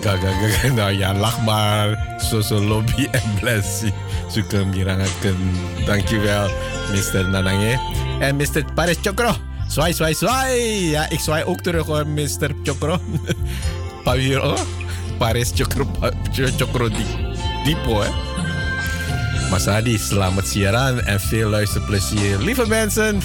[0.00, 1.98] gaga gaga, nou ja, lach maar,
[2.30, 3.92] zo zo lobby en blessie.
[4.30, 5.36] Suka mirangaken,
[5.84, 6.48] dankjewel,
[6.94, 7.28] Mr.
[7.28, 7.80] Nanangnya.
[8.20, 8.64] En Mr.
[8.74, 9.34] Paris Chokro,
[9.68, 10.90] zwaai, zwaai, zwaai.
[10.90, 12.54] Ja, ik zwaai ook terug hoor, Mr.
[12.62, 12.98] Chokro.
[14.04, 14.56] Pawiro,
[15.18, 15.86] Paris Chokro,
[16.56, 17.02] Chokro hè.
[17.64, 18.31] Mas
[19.52, 22.38] Adi, selamat siaran en veel luisterplezier.
[22.38, 23.20] Lieve mensen,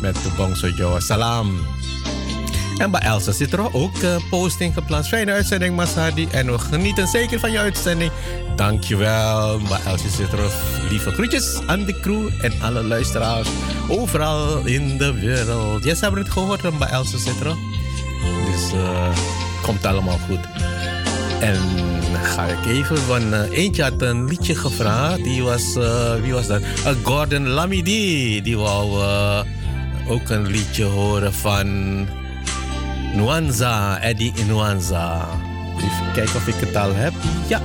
[0.00, 1.00] met de Bongso Jawa.
[1.00, 1.66] Salam.
[2.76, 5.08] En bij Elsa zit er ook uh, posting geplaatst.
[5.08, 6.28] Fijne uitzending, Masadi.
[6.30, 8.12] En we genieten zeker van je uitzending.
[8.56, 9.60] Dankjewel.
[9.68, 10.38] Bij Elsa zit er
[10.88, 13.48] lieve groetjes aan de crew en alle luisteraars.
[13.88, 15.84] Overal in de wereld.
[15.84, 17.56] Yes, hebben het gehoord bij Elsa zit er.
[18.46, 19.08] Dus uh,
[19.62, 20.49] komt allemaal goed.
[21.40, 21.56] En
[22.22, 25.24] ga ik even, van uh, eentje had een liedje gevraagd.
[25.24, 26.60] Die was, uh, wie was dat?
[26.60, 28.42] Uh, Gordon Lamidi.
[28.42, 29.02] Die wou
[30.08, 31.98] ook een liedje horen van
[33.14, 35.28] Nuanza, Eddie Nuanza.
[35.76, 37.12] Even kijken of ik het al heb.
[37.48, 37.60] Ja.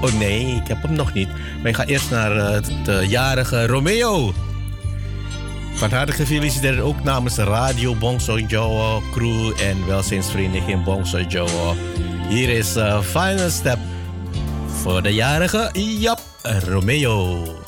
[0.00, 1.28] Oh nee, ik heb hem nog niet.
[1.60, 2.70] Maar ik ga eerst naar het
[3.08, 4.32] jarige Romeo.
[5.74, 11.48] Van harte gefeliciteerd ook namens Radio Bongso Joe crew en welzijnsvereniging Bongso Joe.
[12.30, 13.78] Hier is uh, Final Step
[14.66, 17.59] voor de jarige Jap Romeo.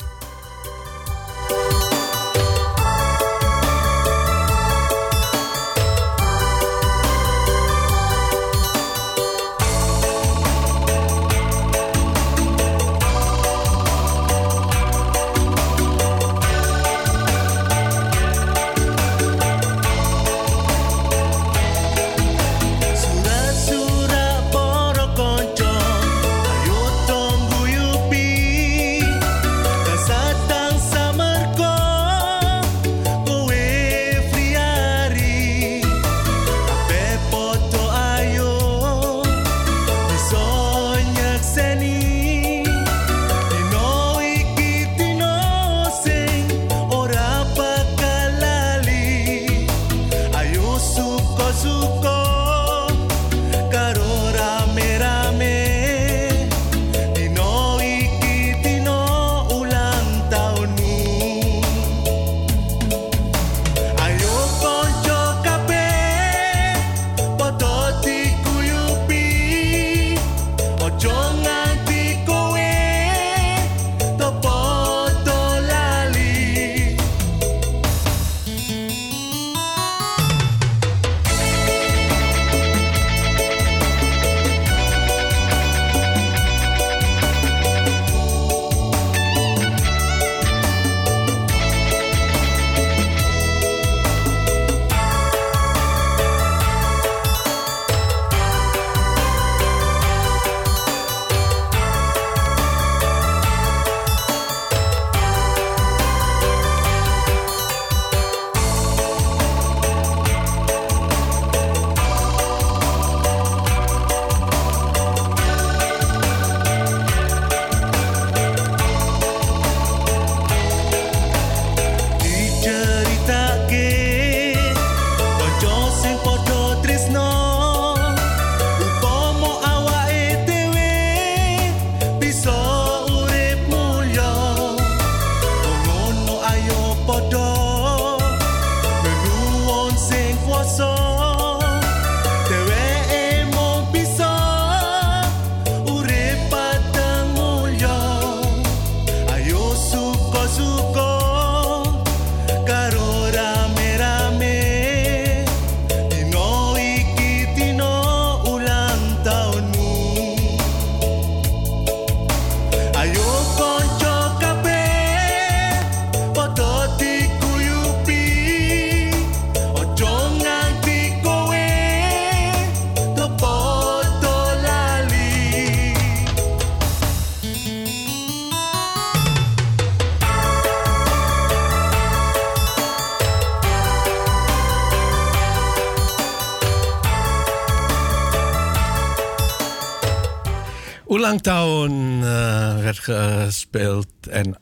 [191.33, 194.57] Oelang Town uh, werd gespeeld en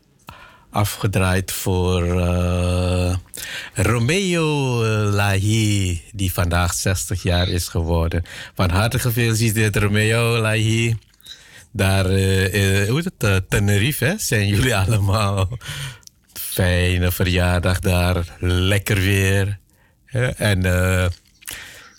[0.69, 3.15] afgedraaid voor uh,
[3.73, 8.23] Romeo Lahi, die vandaag 60 jaar is geworden.
[8.56, 10.95] Van harte gefeliciteerd, Romeo Lahi.
[11.72, 15.49] Daar, uh, hoe heet het, Tenerife, zijn jullie allemaal.
[16.34, 19.60] Fijne verjaardag daar, lekker weer.
[20.38, 20.65] En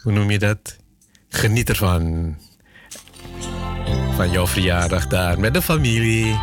[0.02, 0.76] hoe noem je dat?
[1.28, 2.36] Geniet ervan.
[4.16, 6.38] Van jouw verjaardag daar met de familie.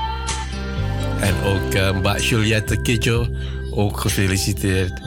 [1.19, 1.73] En ook
[2.05, 3.27] uh, Juliette Kidjo,
[3.71, 5.01] ook gefeliciteerd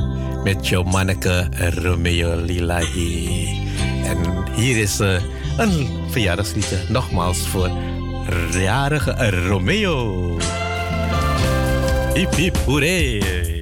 [0.44, 3.46] met jouw manneke Romeo Lilahi.
[4.04, 4.18] En
[4.54, 5.20] hier is uh,
[5.56, 7.70] een verjaardagsliedje nogmaals voor
[8.50, 10.36] jarige Romeo.
[12.14, 13.61] Hip hip!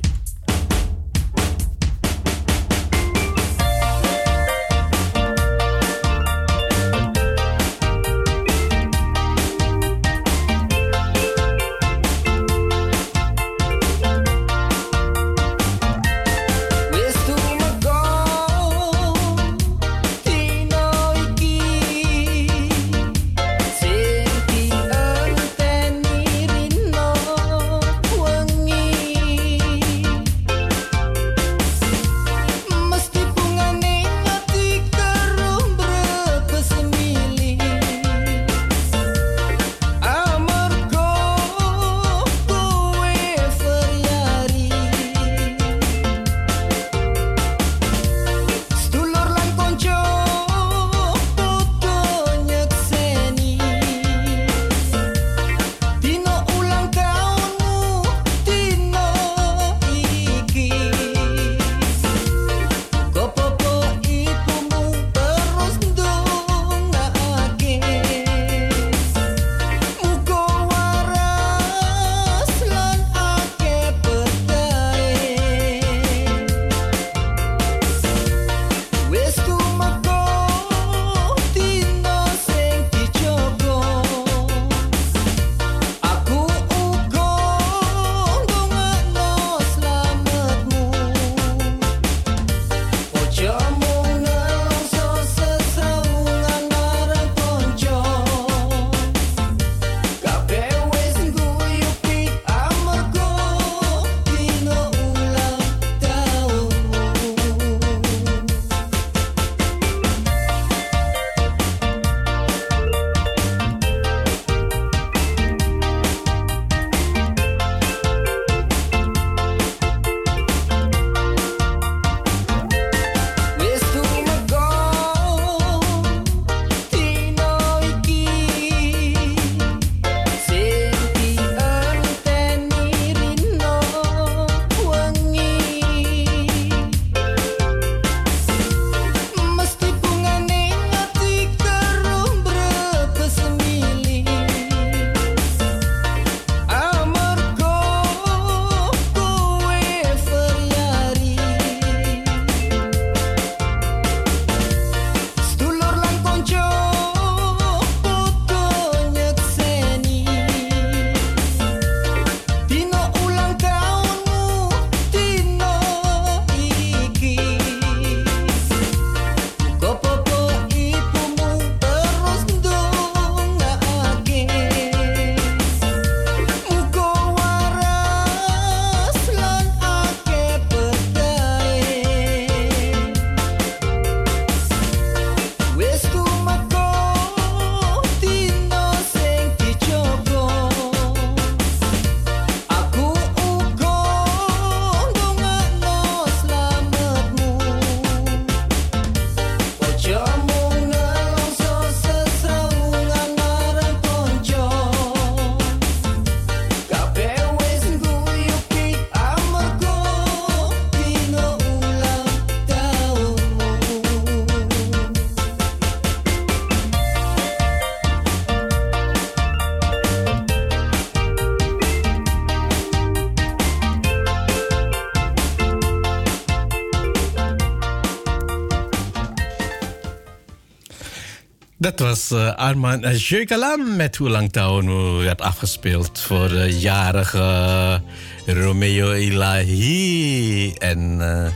[231.90, 238.00] Dat was uh, Armand Jeukalam met Hoe Lang Town werd afgespeeld voor de jarige
[238.46, 240.72] Romeo Ilahi.
[240.72, 241.48] En uh,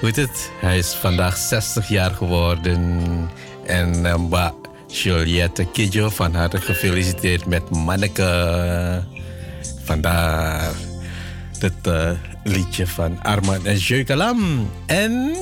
[0.00, 0.50] hoe heet het?
[0.60, 3.10] Hij is vandaag 60 jaar geworden.
[3.66, 4.48] En uh,
[4.86, 9.04] Juliette Kidjo, van harte gefeliciteerd met Manneke.
[9.84, 10.70] Vandaar
[11.58, 12.10] het eh,
[12.44, 14.68] liedje van Arman en.
[14.86, 15.34] En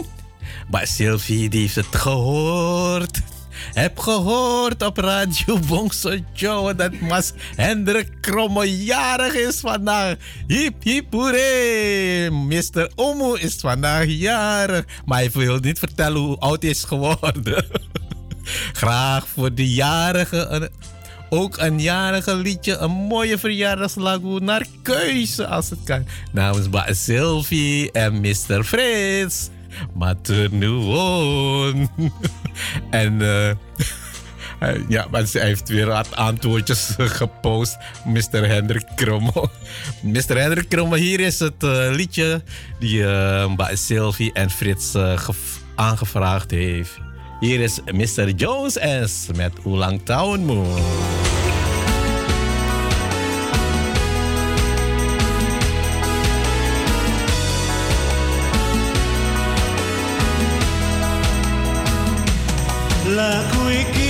[0.70, 3.19] maar Sylvie die heeft het gehoord.
[4.10, 10.16] Gehoord op Radio Bongso Joe dat Mas Hendrik Kromme jarig is vandaag.
[10.46, 12.30] Hip hip hoeré.
[12.30, 12.90] Mr.
[12.94, 14.84] Omo is vandaag jarig.
[15.04, 17.66] Maar hij wil niet vertellen hoe oud hij is geworden.
[18.80, 20.70] Graag voor de jarige
[21.28, 26.06] ook een jarige liedje, een mooie verjaardagslagoe naar keuze als het kan.
[26.32, 28.64] Namens Ba Sylvie en Mr.
[28.64, 29.48] Frits.
[29.94, 31.88] Maternuon.
[32.90, 33.56] en hij-
[34.88, 37.76] ja, maar hij heeft weer wat antwoordjes gepost.
[38.04, 38.46] Mr.
[38.46, 39.32] Hendrik Kromme.
[40.02, 40.36] Mr.
[40.38, 42.42] Hendrik Kromme, hier is het eh, liedje
[42.78, 46.98] die eh Sylvie en Frits eh, gev- aangevraagd heeft.
[47.40, 48.28] Hier is Mr.
[48.28, 49.26] Jones S.
[49.36, 50.82] met Oelang Town Moon.
[63.16, 64.09] Lagu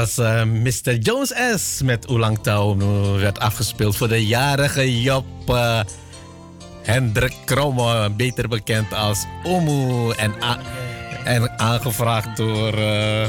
[0.00, 0.94] was eh, Mr.
[0.96, 1.82] Jones S.
[1.82, 2.82] met Oelang Town.
[3.18, 5.80] Werd afgespeeld voor de jarige Job eh,
[6.82, 8.10] Hendrik Kromme.
[8.10, 10.12] Beter bekend als Omu.
[10.16, 10.32] En,
[11.24, 13.28] en aangevraagd door eh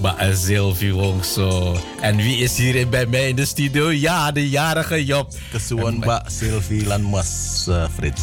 [0.00, 1.76] Ba Sylvie Wongso.
[2.00, 3.90] En wie is hier bij mij in de studio?
[3.90, 5.32] Ja, de jarige Job.
[5.50, 8.22] Kesuwan Ba Sylvie lan Mas eh, Frits.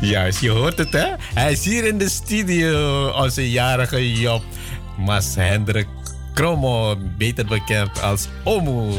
[0.00, 1.06] Juist, je hoort het hè?
[1.34, 4.42] Hij is hier in de studio, onze jarige Job.
[4.96, 5.86] Mas Hendrik
[6.36, 8.92] Kromo, beter bekend als Omu.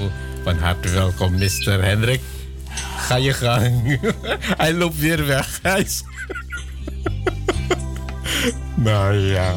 [0.43, 1.83] Van harte welkom, Mr.
[1.83, 2.21] Hendrik.
[2.97, 3.99] Ga je gang.
[4.61, 5.59] Hij loopt weer weg.
[5.61, 6.03] Hij is...
[8.87, 9.53] nou ja.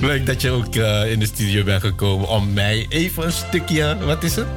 [0.00, 3.96] Leuk dat je ook eh, in de studio bent gekomen om mij even een stukje,
[4.04, 4.48] wat is het?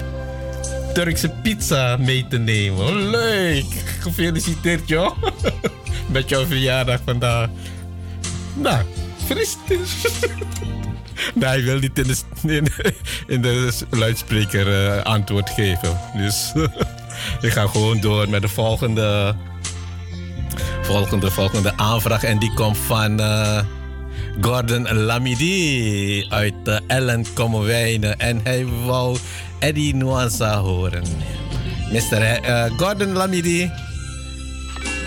[0.94, 3.10] Turkse pizza mee te nemen.
[3.10, 3.84] Leuk!
[4.00, 5.18] Gefeliciteerd, joh.
[6.14, 7.50] Met jouw verjaardag vandaag.
[8.54, 8.86] Nou,
[9.26, 9.58] fris.
[11.34, 12.08] Nee, hij wil niet in
[12.44, 12.64] de,
[13.28, 16.00] in, de luidspreker eh, antwoord geven.
[16.18, 16.54] Dus
[17.48, 19.36] ik ga gewoon door met de volgende,
[20.82, 22.24] volgende, volgende aanvraag.
[22.24, 23.60] En die komt van eh,
[24.42, 28.20] Gordon Lamidi uit uh, Ellen Kommerwijnen.
[28.20, 29.18] En hij wou
[29.60, 31.04] Eddie Nuansa horen.
[31.92, 32.22] Mr.
[32.22, 33.72] eh, Gordon Lamidi.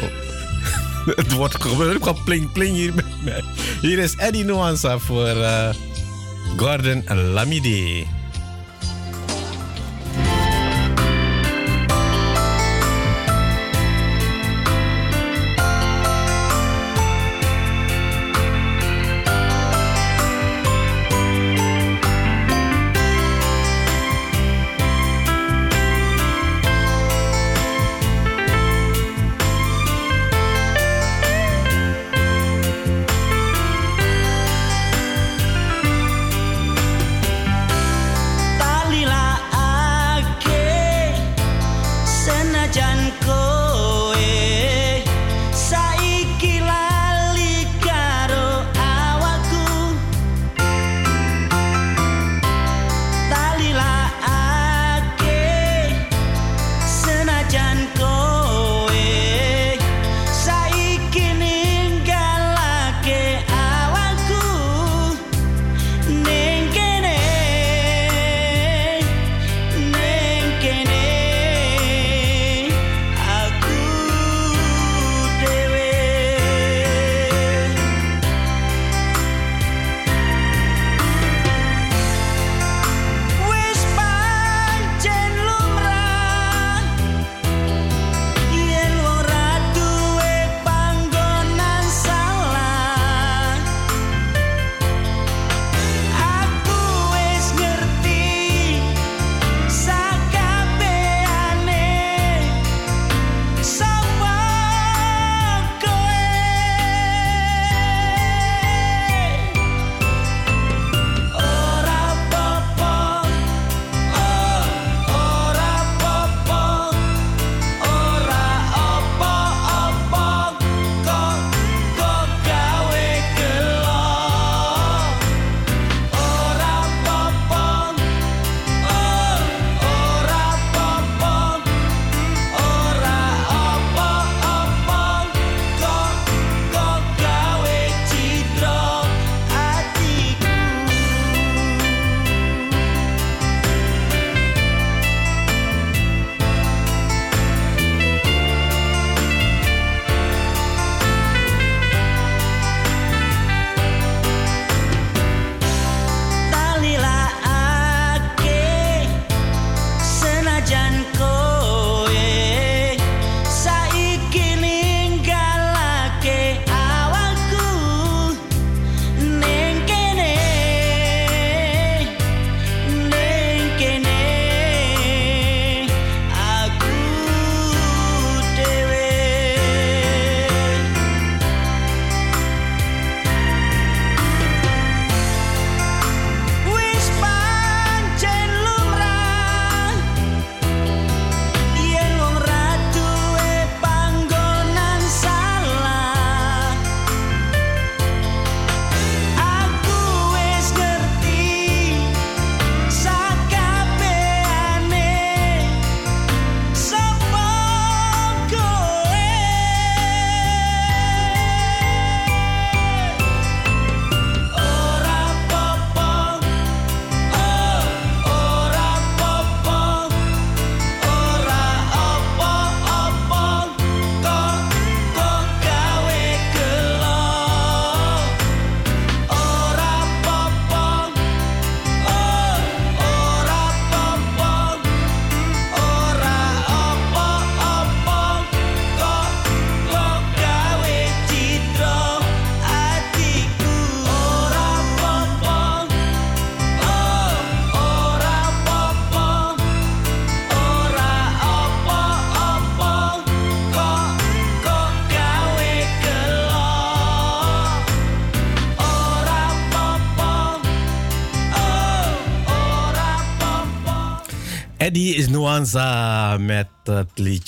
[0.03, 0.09] Oh.
[1.17, 3.43] Het wordt gewoon pling pling hier met mij.
[3.81, 5.69] Hier is Eddie Nuansa voor eh,
[6.55, 7.03] Gordon
[7.35, 8.16] Lamidi.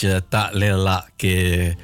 [0.03, 1.75] Liedje Ta Lela Ke.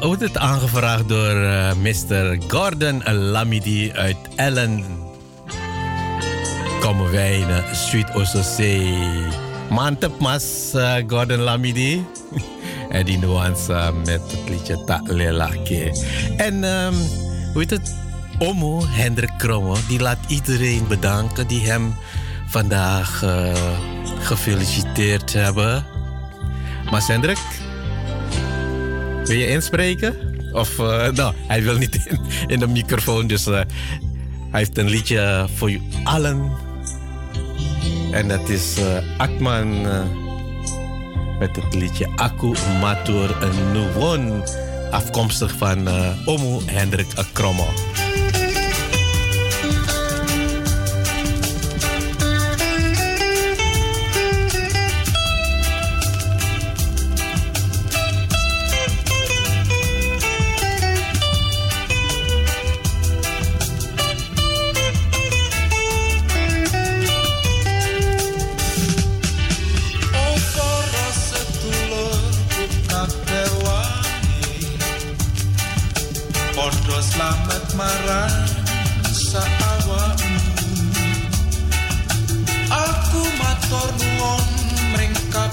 [0.00, 2.38] Wordt het aangevraagd door eh, Mr.
[2.48, 4.84] Gordon Lamidi uit Ellen.
[6.80, 8.94] Komen wij in eh, Sweet Ososee.
[9.70, 12.04] Mantep mas eh, Gordon Lamidi.
[12.90, 15.02] Eddie Nuanza met het liedje Ta
[15.64, 16.04] Ke.
[16.36, 16.94] En ehm,
[17.52, 17.94] hoe heet het?
[18.38, 21.94] Omo Hendrik Kromme, die laat iedereen bedanken die hem
[22.46, 23.54] vandaag eh,
[24.20, 25.95] gefeliciteerd hebben.
[26.90, 27.38] Maar Hendrik,
[29.24, 30.34] wil je inspreken?
[30.52, 33.52] Of, eh, nou, hij wil niet in, de microfoon, dus eh,
[34.50, 36.50] hij heeft een liedje voor u allen.
[38.12, 39.80] En dat is eh, Akman
[41.38, 43.36] met het liedje Aku Matur
[43.72, 44.44] Nuwon.
[44.90, 45.88] Afkomstig van
[46.24, 47.66] Omo Hendrik Kromme.
[77.76, 78.24] asmara
[79.12, 80.16] saawa
[82.72, 84.44] Aku matur nuwun
[84.96, 85.52] mringkap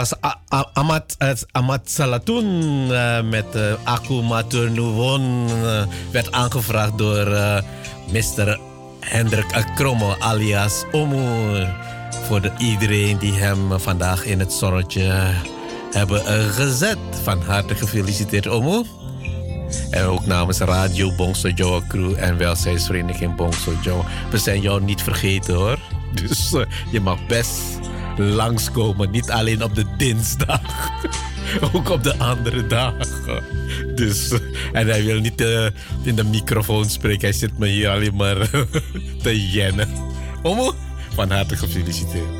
[0.00, 0.14] was
[0.72, 1.16] Amat,
[1.52, 7.26] Amat Salatoun eh, met eh, Aku Matur eh, werd aangevraagd door
[8.12, 8.58] Mr.
[9.00, 11.66] Hendrik Akromo alias Omo.
[12.26, 15.34] Voor de, iedereen die hem vandaag in het zonnetje
[15.90, 16.98] hebben gezet.
[17.22, 18.84] Van harte gefeliciteerd, Omo.
[19.90, 24.04] En ook namens Radio Bongso Joa Crew en welzijnsvereniging Bongso Joa.
[24.30, 25.78] We zijn jou niet vergeten hoor.
[26.14, 26.54] Dus
[26.90, 27.89] je mag best
[28.20, 29.10] langskomen.
[29.10, 30.60] Niet alleen op de dinsdag.
[31.72, 33.42] ook op de andere dagen.
[33.94, 34.32] Dus,
[34.72, 35.66] en hij wil niet eh,
[36.02, 37.20] in de microfoon spreken.
[37.20, 38.50] Hij zit me hier alleen maar
[39.22, 39.88] te jennen.
[40.42, 40.74] Omo,
[41.14, 42.39] van harte gefeliciteerd.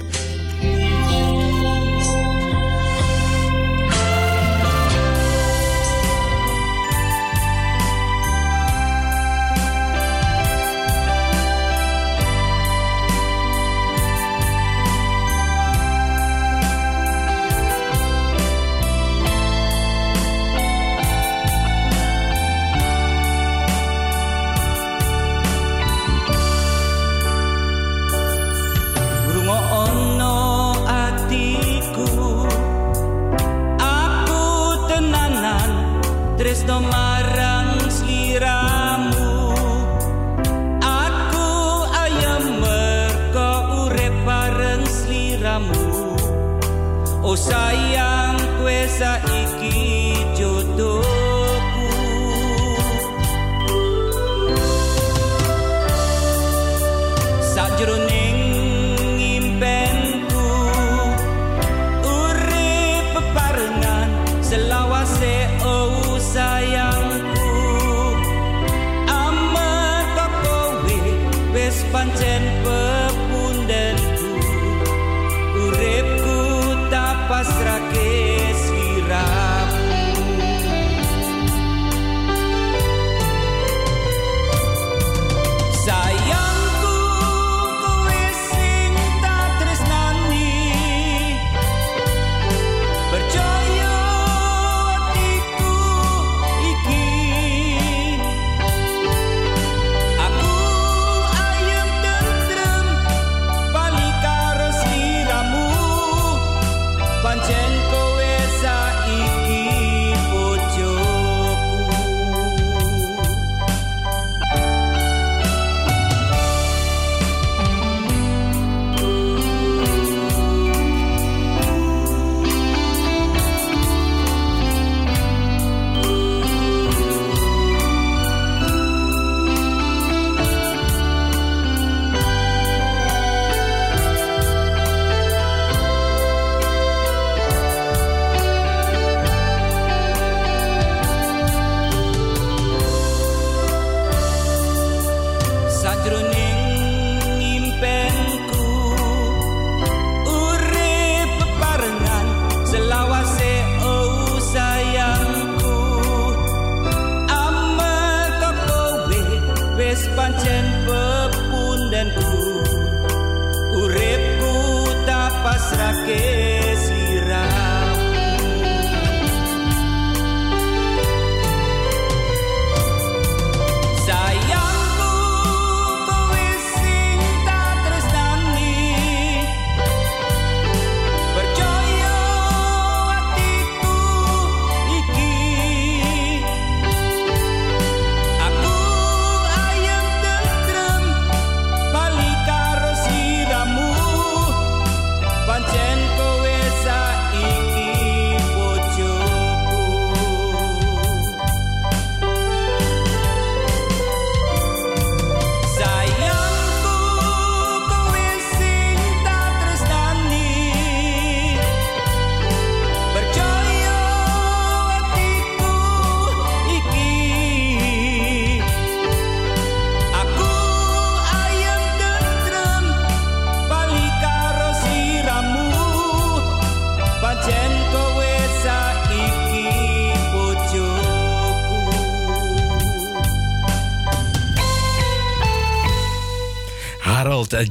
[49.00, 51.86] Saiki jodohku.
[57.52, 58.40] Sajroning
[59.16, 60.48] impenku
[62.04, 64.08] Urip bebarengan
[64.44, 67.48] selawase oh sayangku.
[69.08, 70.98] Amarga kowe
[71.56, 72.42] wis pancen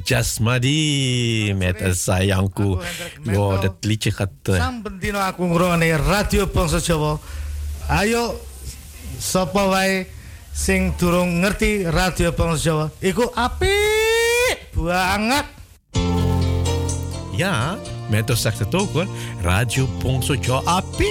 [0.04, 2.78] Jasmadi met een Sayangku.
[3.24, 4.30] Yo, dat liedje gaat...
[4.44, 7.20] eh, Sampun dino aku ngrungokne Radio Bangsa Jawa.
[7.88, 8.40] Ayo
[9.20, 10.08] sapa wae
[10.54, 15.46] sing durung ngerti Radio Bangsa Jawa iku apik banget.
[17.40, 17.78] Ja,
[18.10, 19.08] Mentor zegt het ook hoor.
[19.42, 21.08] Radio Pongso Jo Api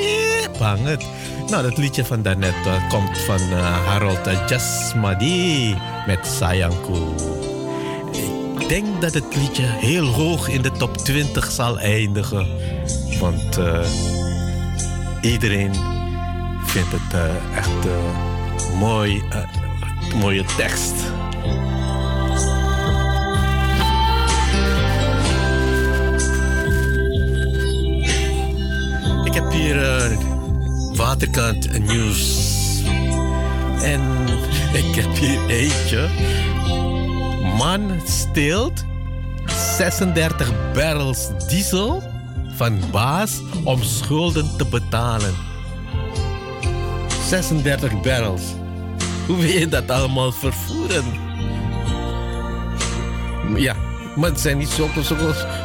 [0.58, 1.04] banget.
[1.48, 5.76] Nou, dat liedje van daarnet eh, komt van eh, Harold Jasmadi
[6.06, 7.14] met Sayangku.
[8.58, 12.46] Ik denk dat het liedje heel hoog in de top 20 zal eindigen.
[13.20, 13.80] Want eh,
[15.20, 15.74] iedereen
[16.64, 19.22] vindt het eh, echt eh, mooi,
[20.14, 20.94] mooie tekst.
[29.24, 30.10] Ik heb hier
[30.94, 32.46] Waterkant nieuws.
[33.82, 34.02] En
[34.82, 36.08] ik heb hier eentje.
[37.58, 38.84] Man steelt
[39.76, 42.02] 36 barrels diesel
[42.56, 45.34] van baas om schulden te betalen.
[47.28, 48.42] 36 barrels.
[49.26, 51.04] Hoe wil je dat allemaal vervoeren?
[53.56, 53.76] Ja,
[54.16, 55.02] maar het zijn niet zulke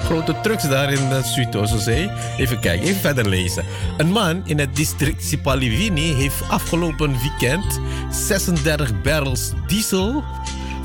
[0.04, 2.10] grote trucks daar in de Zuidoosterzee.
[2.38, 3.66] Even kijken, even verder lezen.
[3.98, 7.80] Een man in het district Sipaliwini heeft afgelopen weekend
[8.12, 10.24] 36 barrels diesel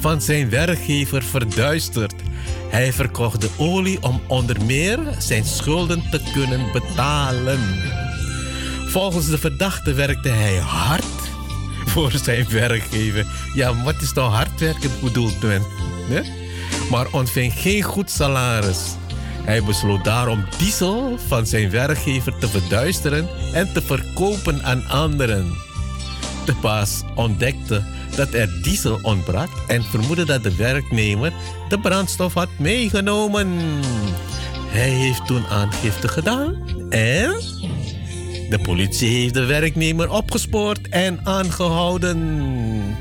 [0.01, 2.15] van zijn werkgever verduisterd.
[2.69, 7.61] Hij verkocht de olie om onder meer zijn schulden te kunnen betalen.
[8.89, 11.05] Volgens de verdachte werkte hij hard
[11.87, 13.27] voor zijn werkgever.
[13.55, 15.63] Ja, wat is nou hard werken bedoeld men?
[16.09, 16.21] hè?
[16.91, 18.97] Maar ontving geen goed salaris.
[19.45, 25.68] Hij besloot daarom diesel van zijn werkgever te verduisteren en te verkopen aan anderen.
[26.49, 27.83] De baas ontdekte
[28.17, 31.33] dat er diesel ontbrak en vermoedde dat de werknemer
[31.69, 33.59] de brandstof had meegenomen.
[34.69, 36.55] Hij heeft toen aangifte gedaan
[36.91, 37.41] en
[38.51, 42.97] de politie heeft de werknemer opgespoord en aangehouden.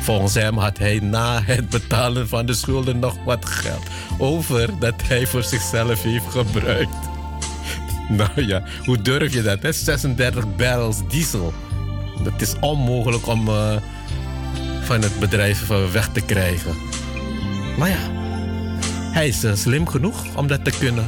[0.00, 3.86] Volgens hem had hij na het betalen van de schulden nog wat geld
[4.18, 6.96] over dat hij voor zichzelf heeft gebruikt.
[8.08, 9.62] Nou ja, hoe durf je dat?
[9.62, 9.72] Hè?
[9.72, 11.52] 36 barrels diesel.
[12.22, 13.76] Dat is onmogelijk om eh,
[14.82, 16.74] van het bedrijf weg te krijgen.
[17.78, 18.10] Maar ja,
[19.12, 21.06] hij is eh, slim genoeg om dat te kunnen.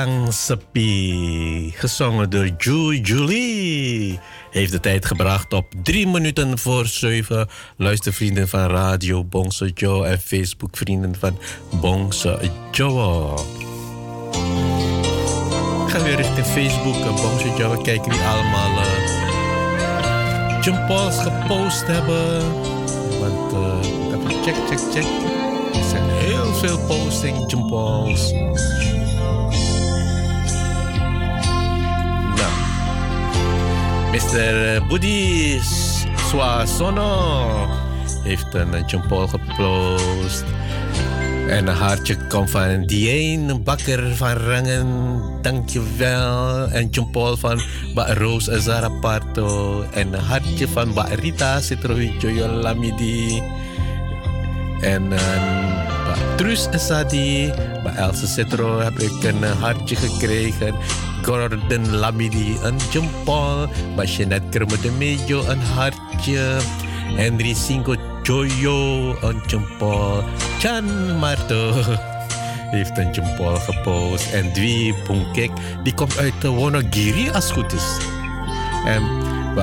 [0.00, 0.32] Yang
[1.76, 4.18] gezongen door Ju Julie,
[4.50, 7.48] heeft de tijd gebracht op drie minuten voor zeven.
[7.76, 11.38] Luistervrienden van Radio Bongse Joe en Facebookvrienden van
[11.80, 12.38] Bongse
[12.70, 13.32] Joe.
[15.86, 18.70] Ik ga weer richting Facebook en Bongse Joe kijken wie allemaal
[20.88, 22.42] uh, gepost hebben.
[23.18, 25.06] Want uh, even check, check, check.
[25.74, 28.32] Er zijn heel veel posting balls.
[34.10, 34.82] Mr.
[34.88, 37.68] Budis Swasono
[38.22, 40.44] heeft een jumpol gepost.
[41.48, 45.22] En een hartje komt van Dien Bakker van Rangen.
[45.42, 46.68] Dankjewel.
[46.68, 47.60] En jumpol van
[47.94, 49.82] Ba Roos Zaraparto.
[49.92, 53.42] En een hartje van Ba Rita Citrohidjo Lamidi.
[54.80, 55.74] En een
[56.04, 57.52] Ba Trus Esadi.
[57.82, 60.74] Ba Elsa Citro heb ik een hartje gekregen.
[61.22, 63.68] Gordon Lamidi een jumpol.
[63.96, 66.58] Basjenet Kermode Mejo een hartje.
[67.16, 70.24] Henry Singo Joyo een jumpol.
[70.58, 71.72] Chan Marto
[72.74, 74.32] heeft een jumpol gepost.
[74.32, 75.50] En Dwi Punkek,
[75.82, 77.96] die komt uit de Wonogiri als goed is.
[78.86, 79.02] En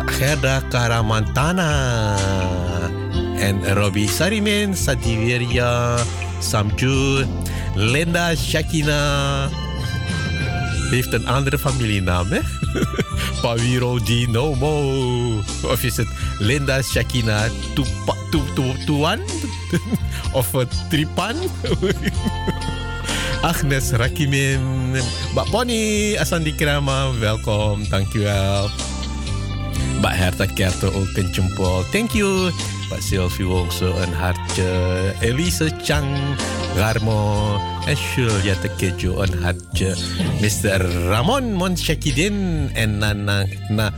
[0.06, 2.16] Gerda Karamantana.
[3.40, 5.98] En Robbie Sarimin, Sadiveria,
[6.40, 7.26] Samjur,
[7.76, 9.50] Linda Shakina
[10.90, 12.40] heeft een andere familienaam, hè?
[13.42, 15.38] Pawiro Di Nomo.
[15.64, 16.08] Of is het
[16.40, 19.20] Linda Shakina Tupa, tu, tu, Tuan?
[20.40, 20.52] of
[20.90, 21.36] Tripan?
[23.42, 24.96] Agnes Rakimin.
[25.32, 28.70] Mbak Pony, Asandi Krama, welkom, dankjewel.
[29.98, 31.32] Mbak Herta Kerto ook een
[31.92, 32.52] thank you.
[32.88, 34.70] Mbak Sylvie Wongso een hartje.
[35.20, 36.08] Elise Chang,
[36.76, 39.96] Garmo en Julia Tekejo een hartje.
[40.40, 40.80] Mr.
[41.12, 43.92] Ramon Monshakidin en Nana na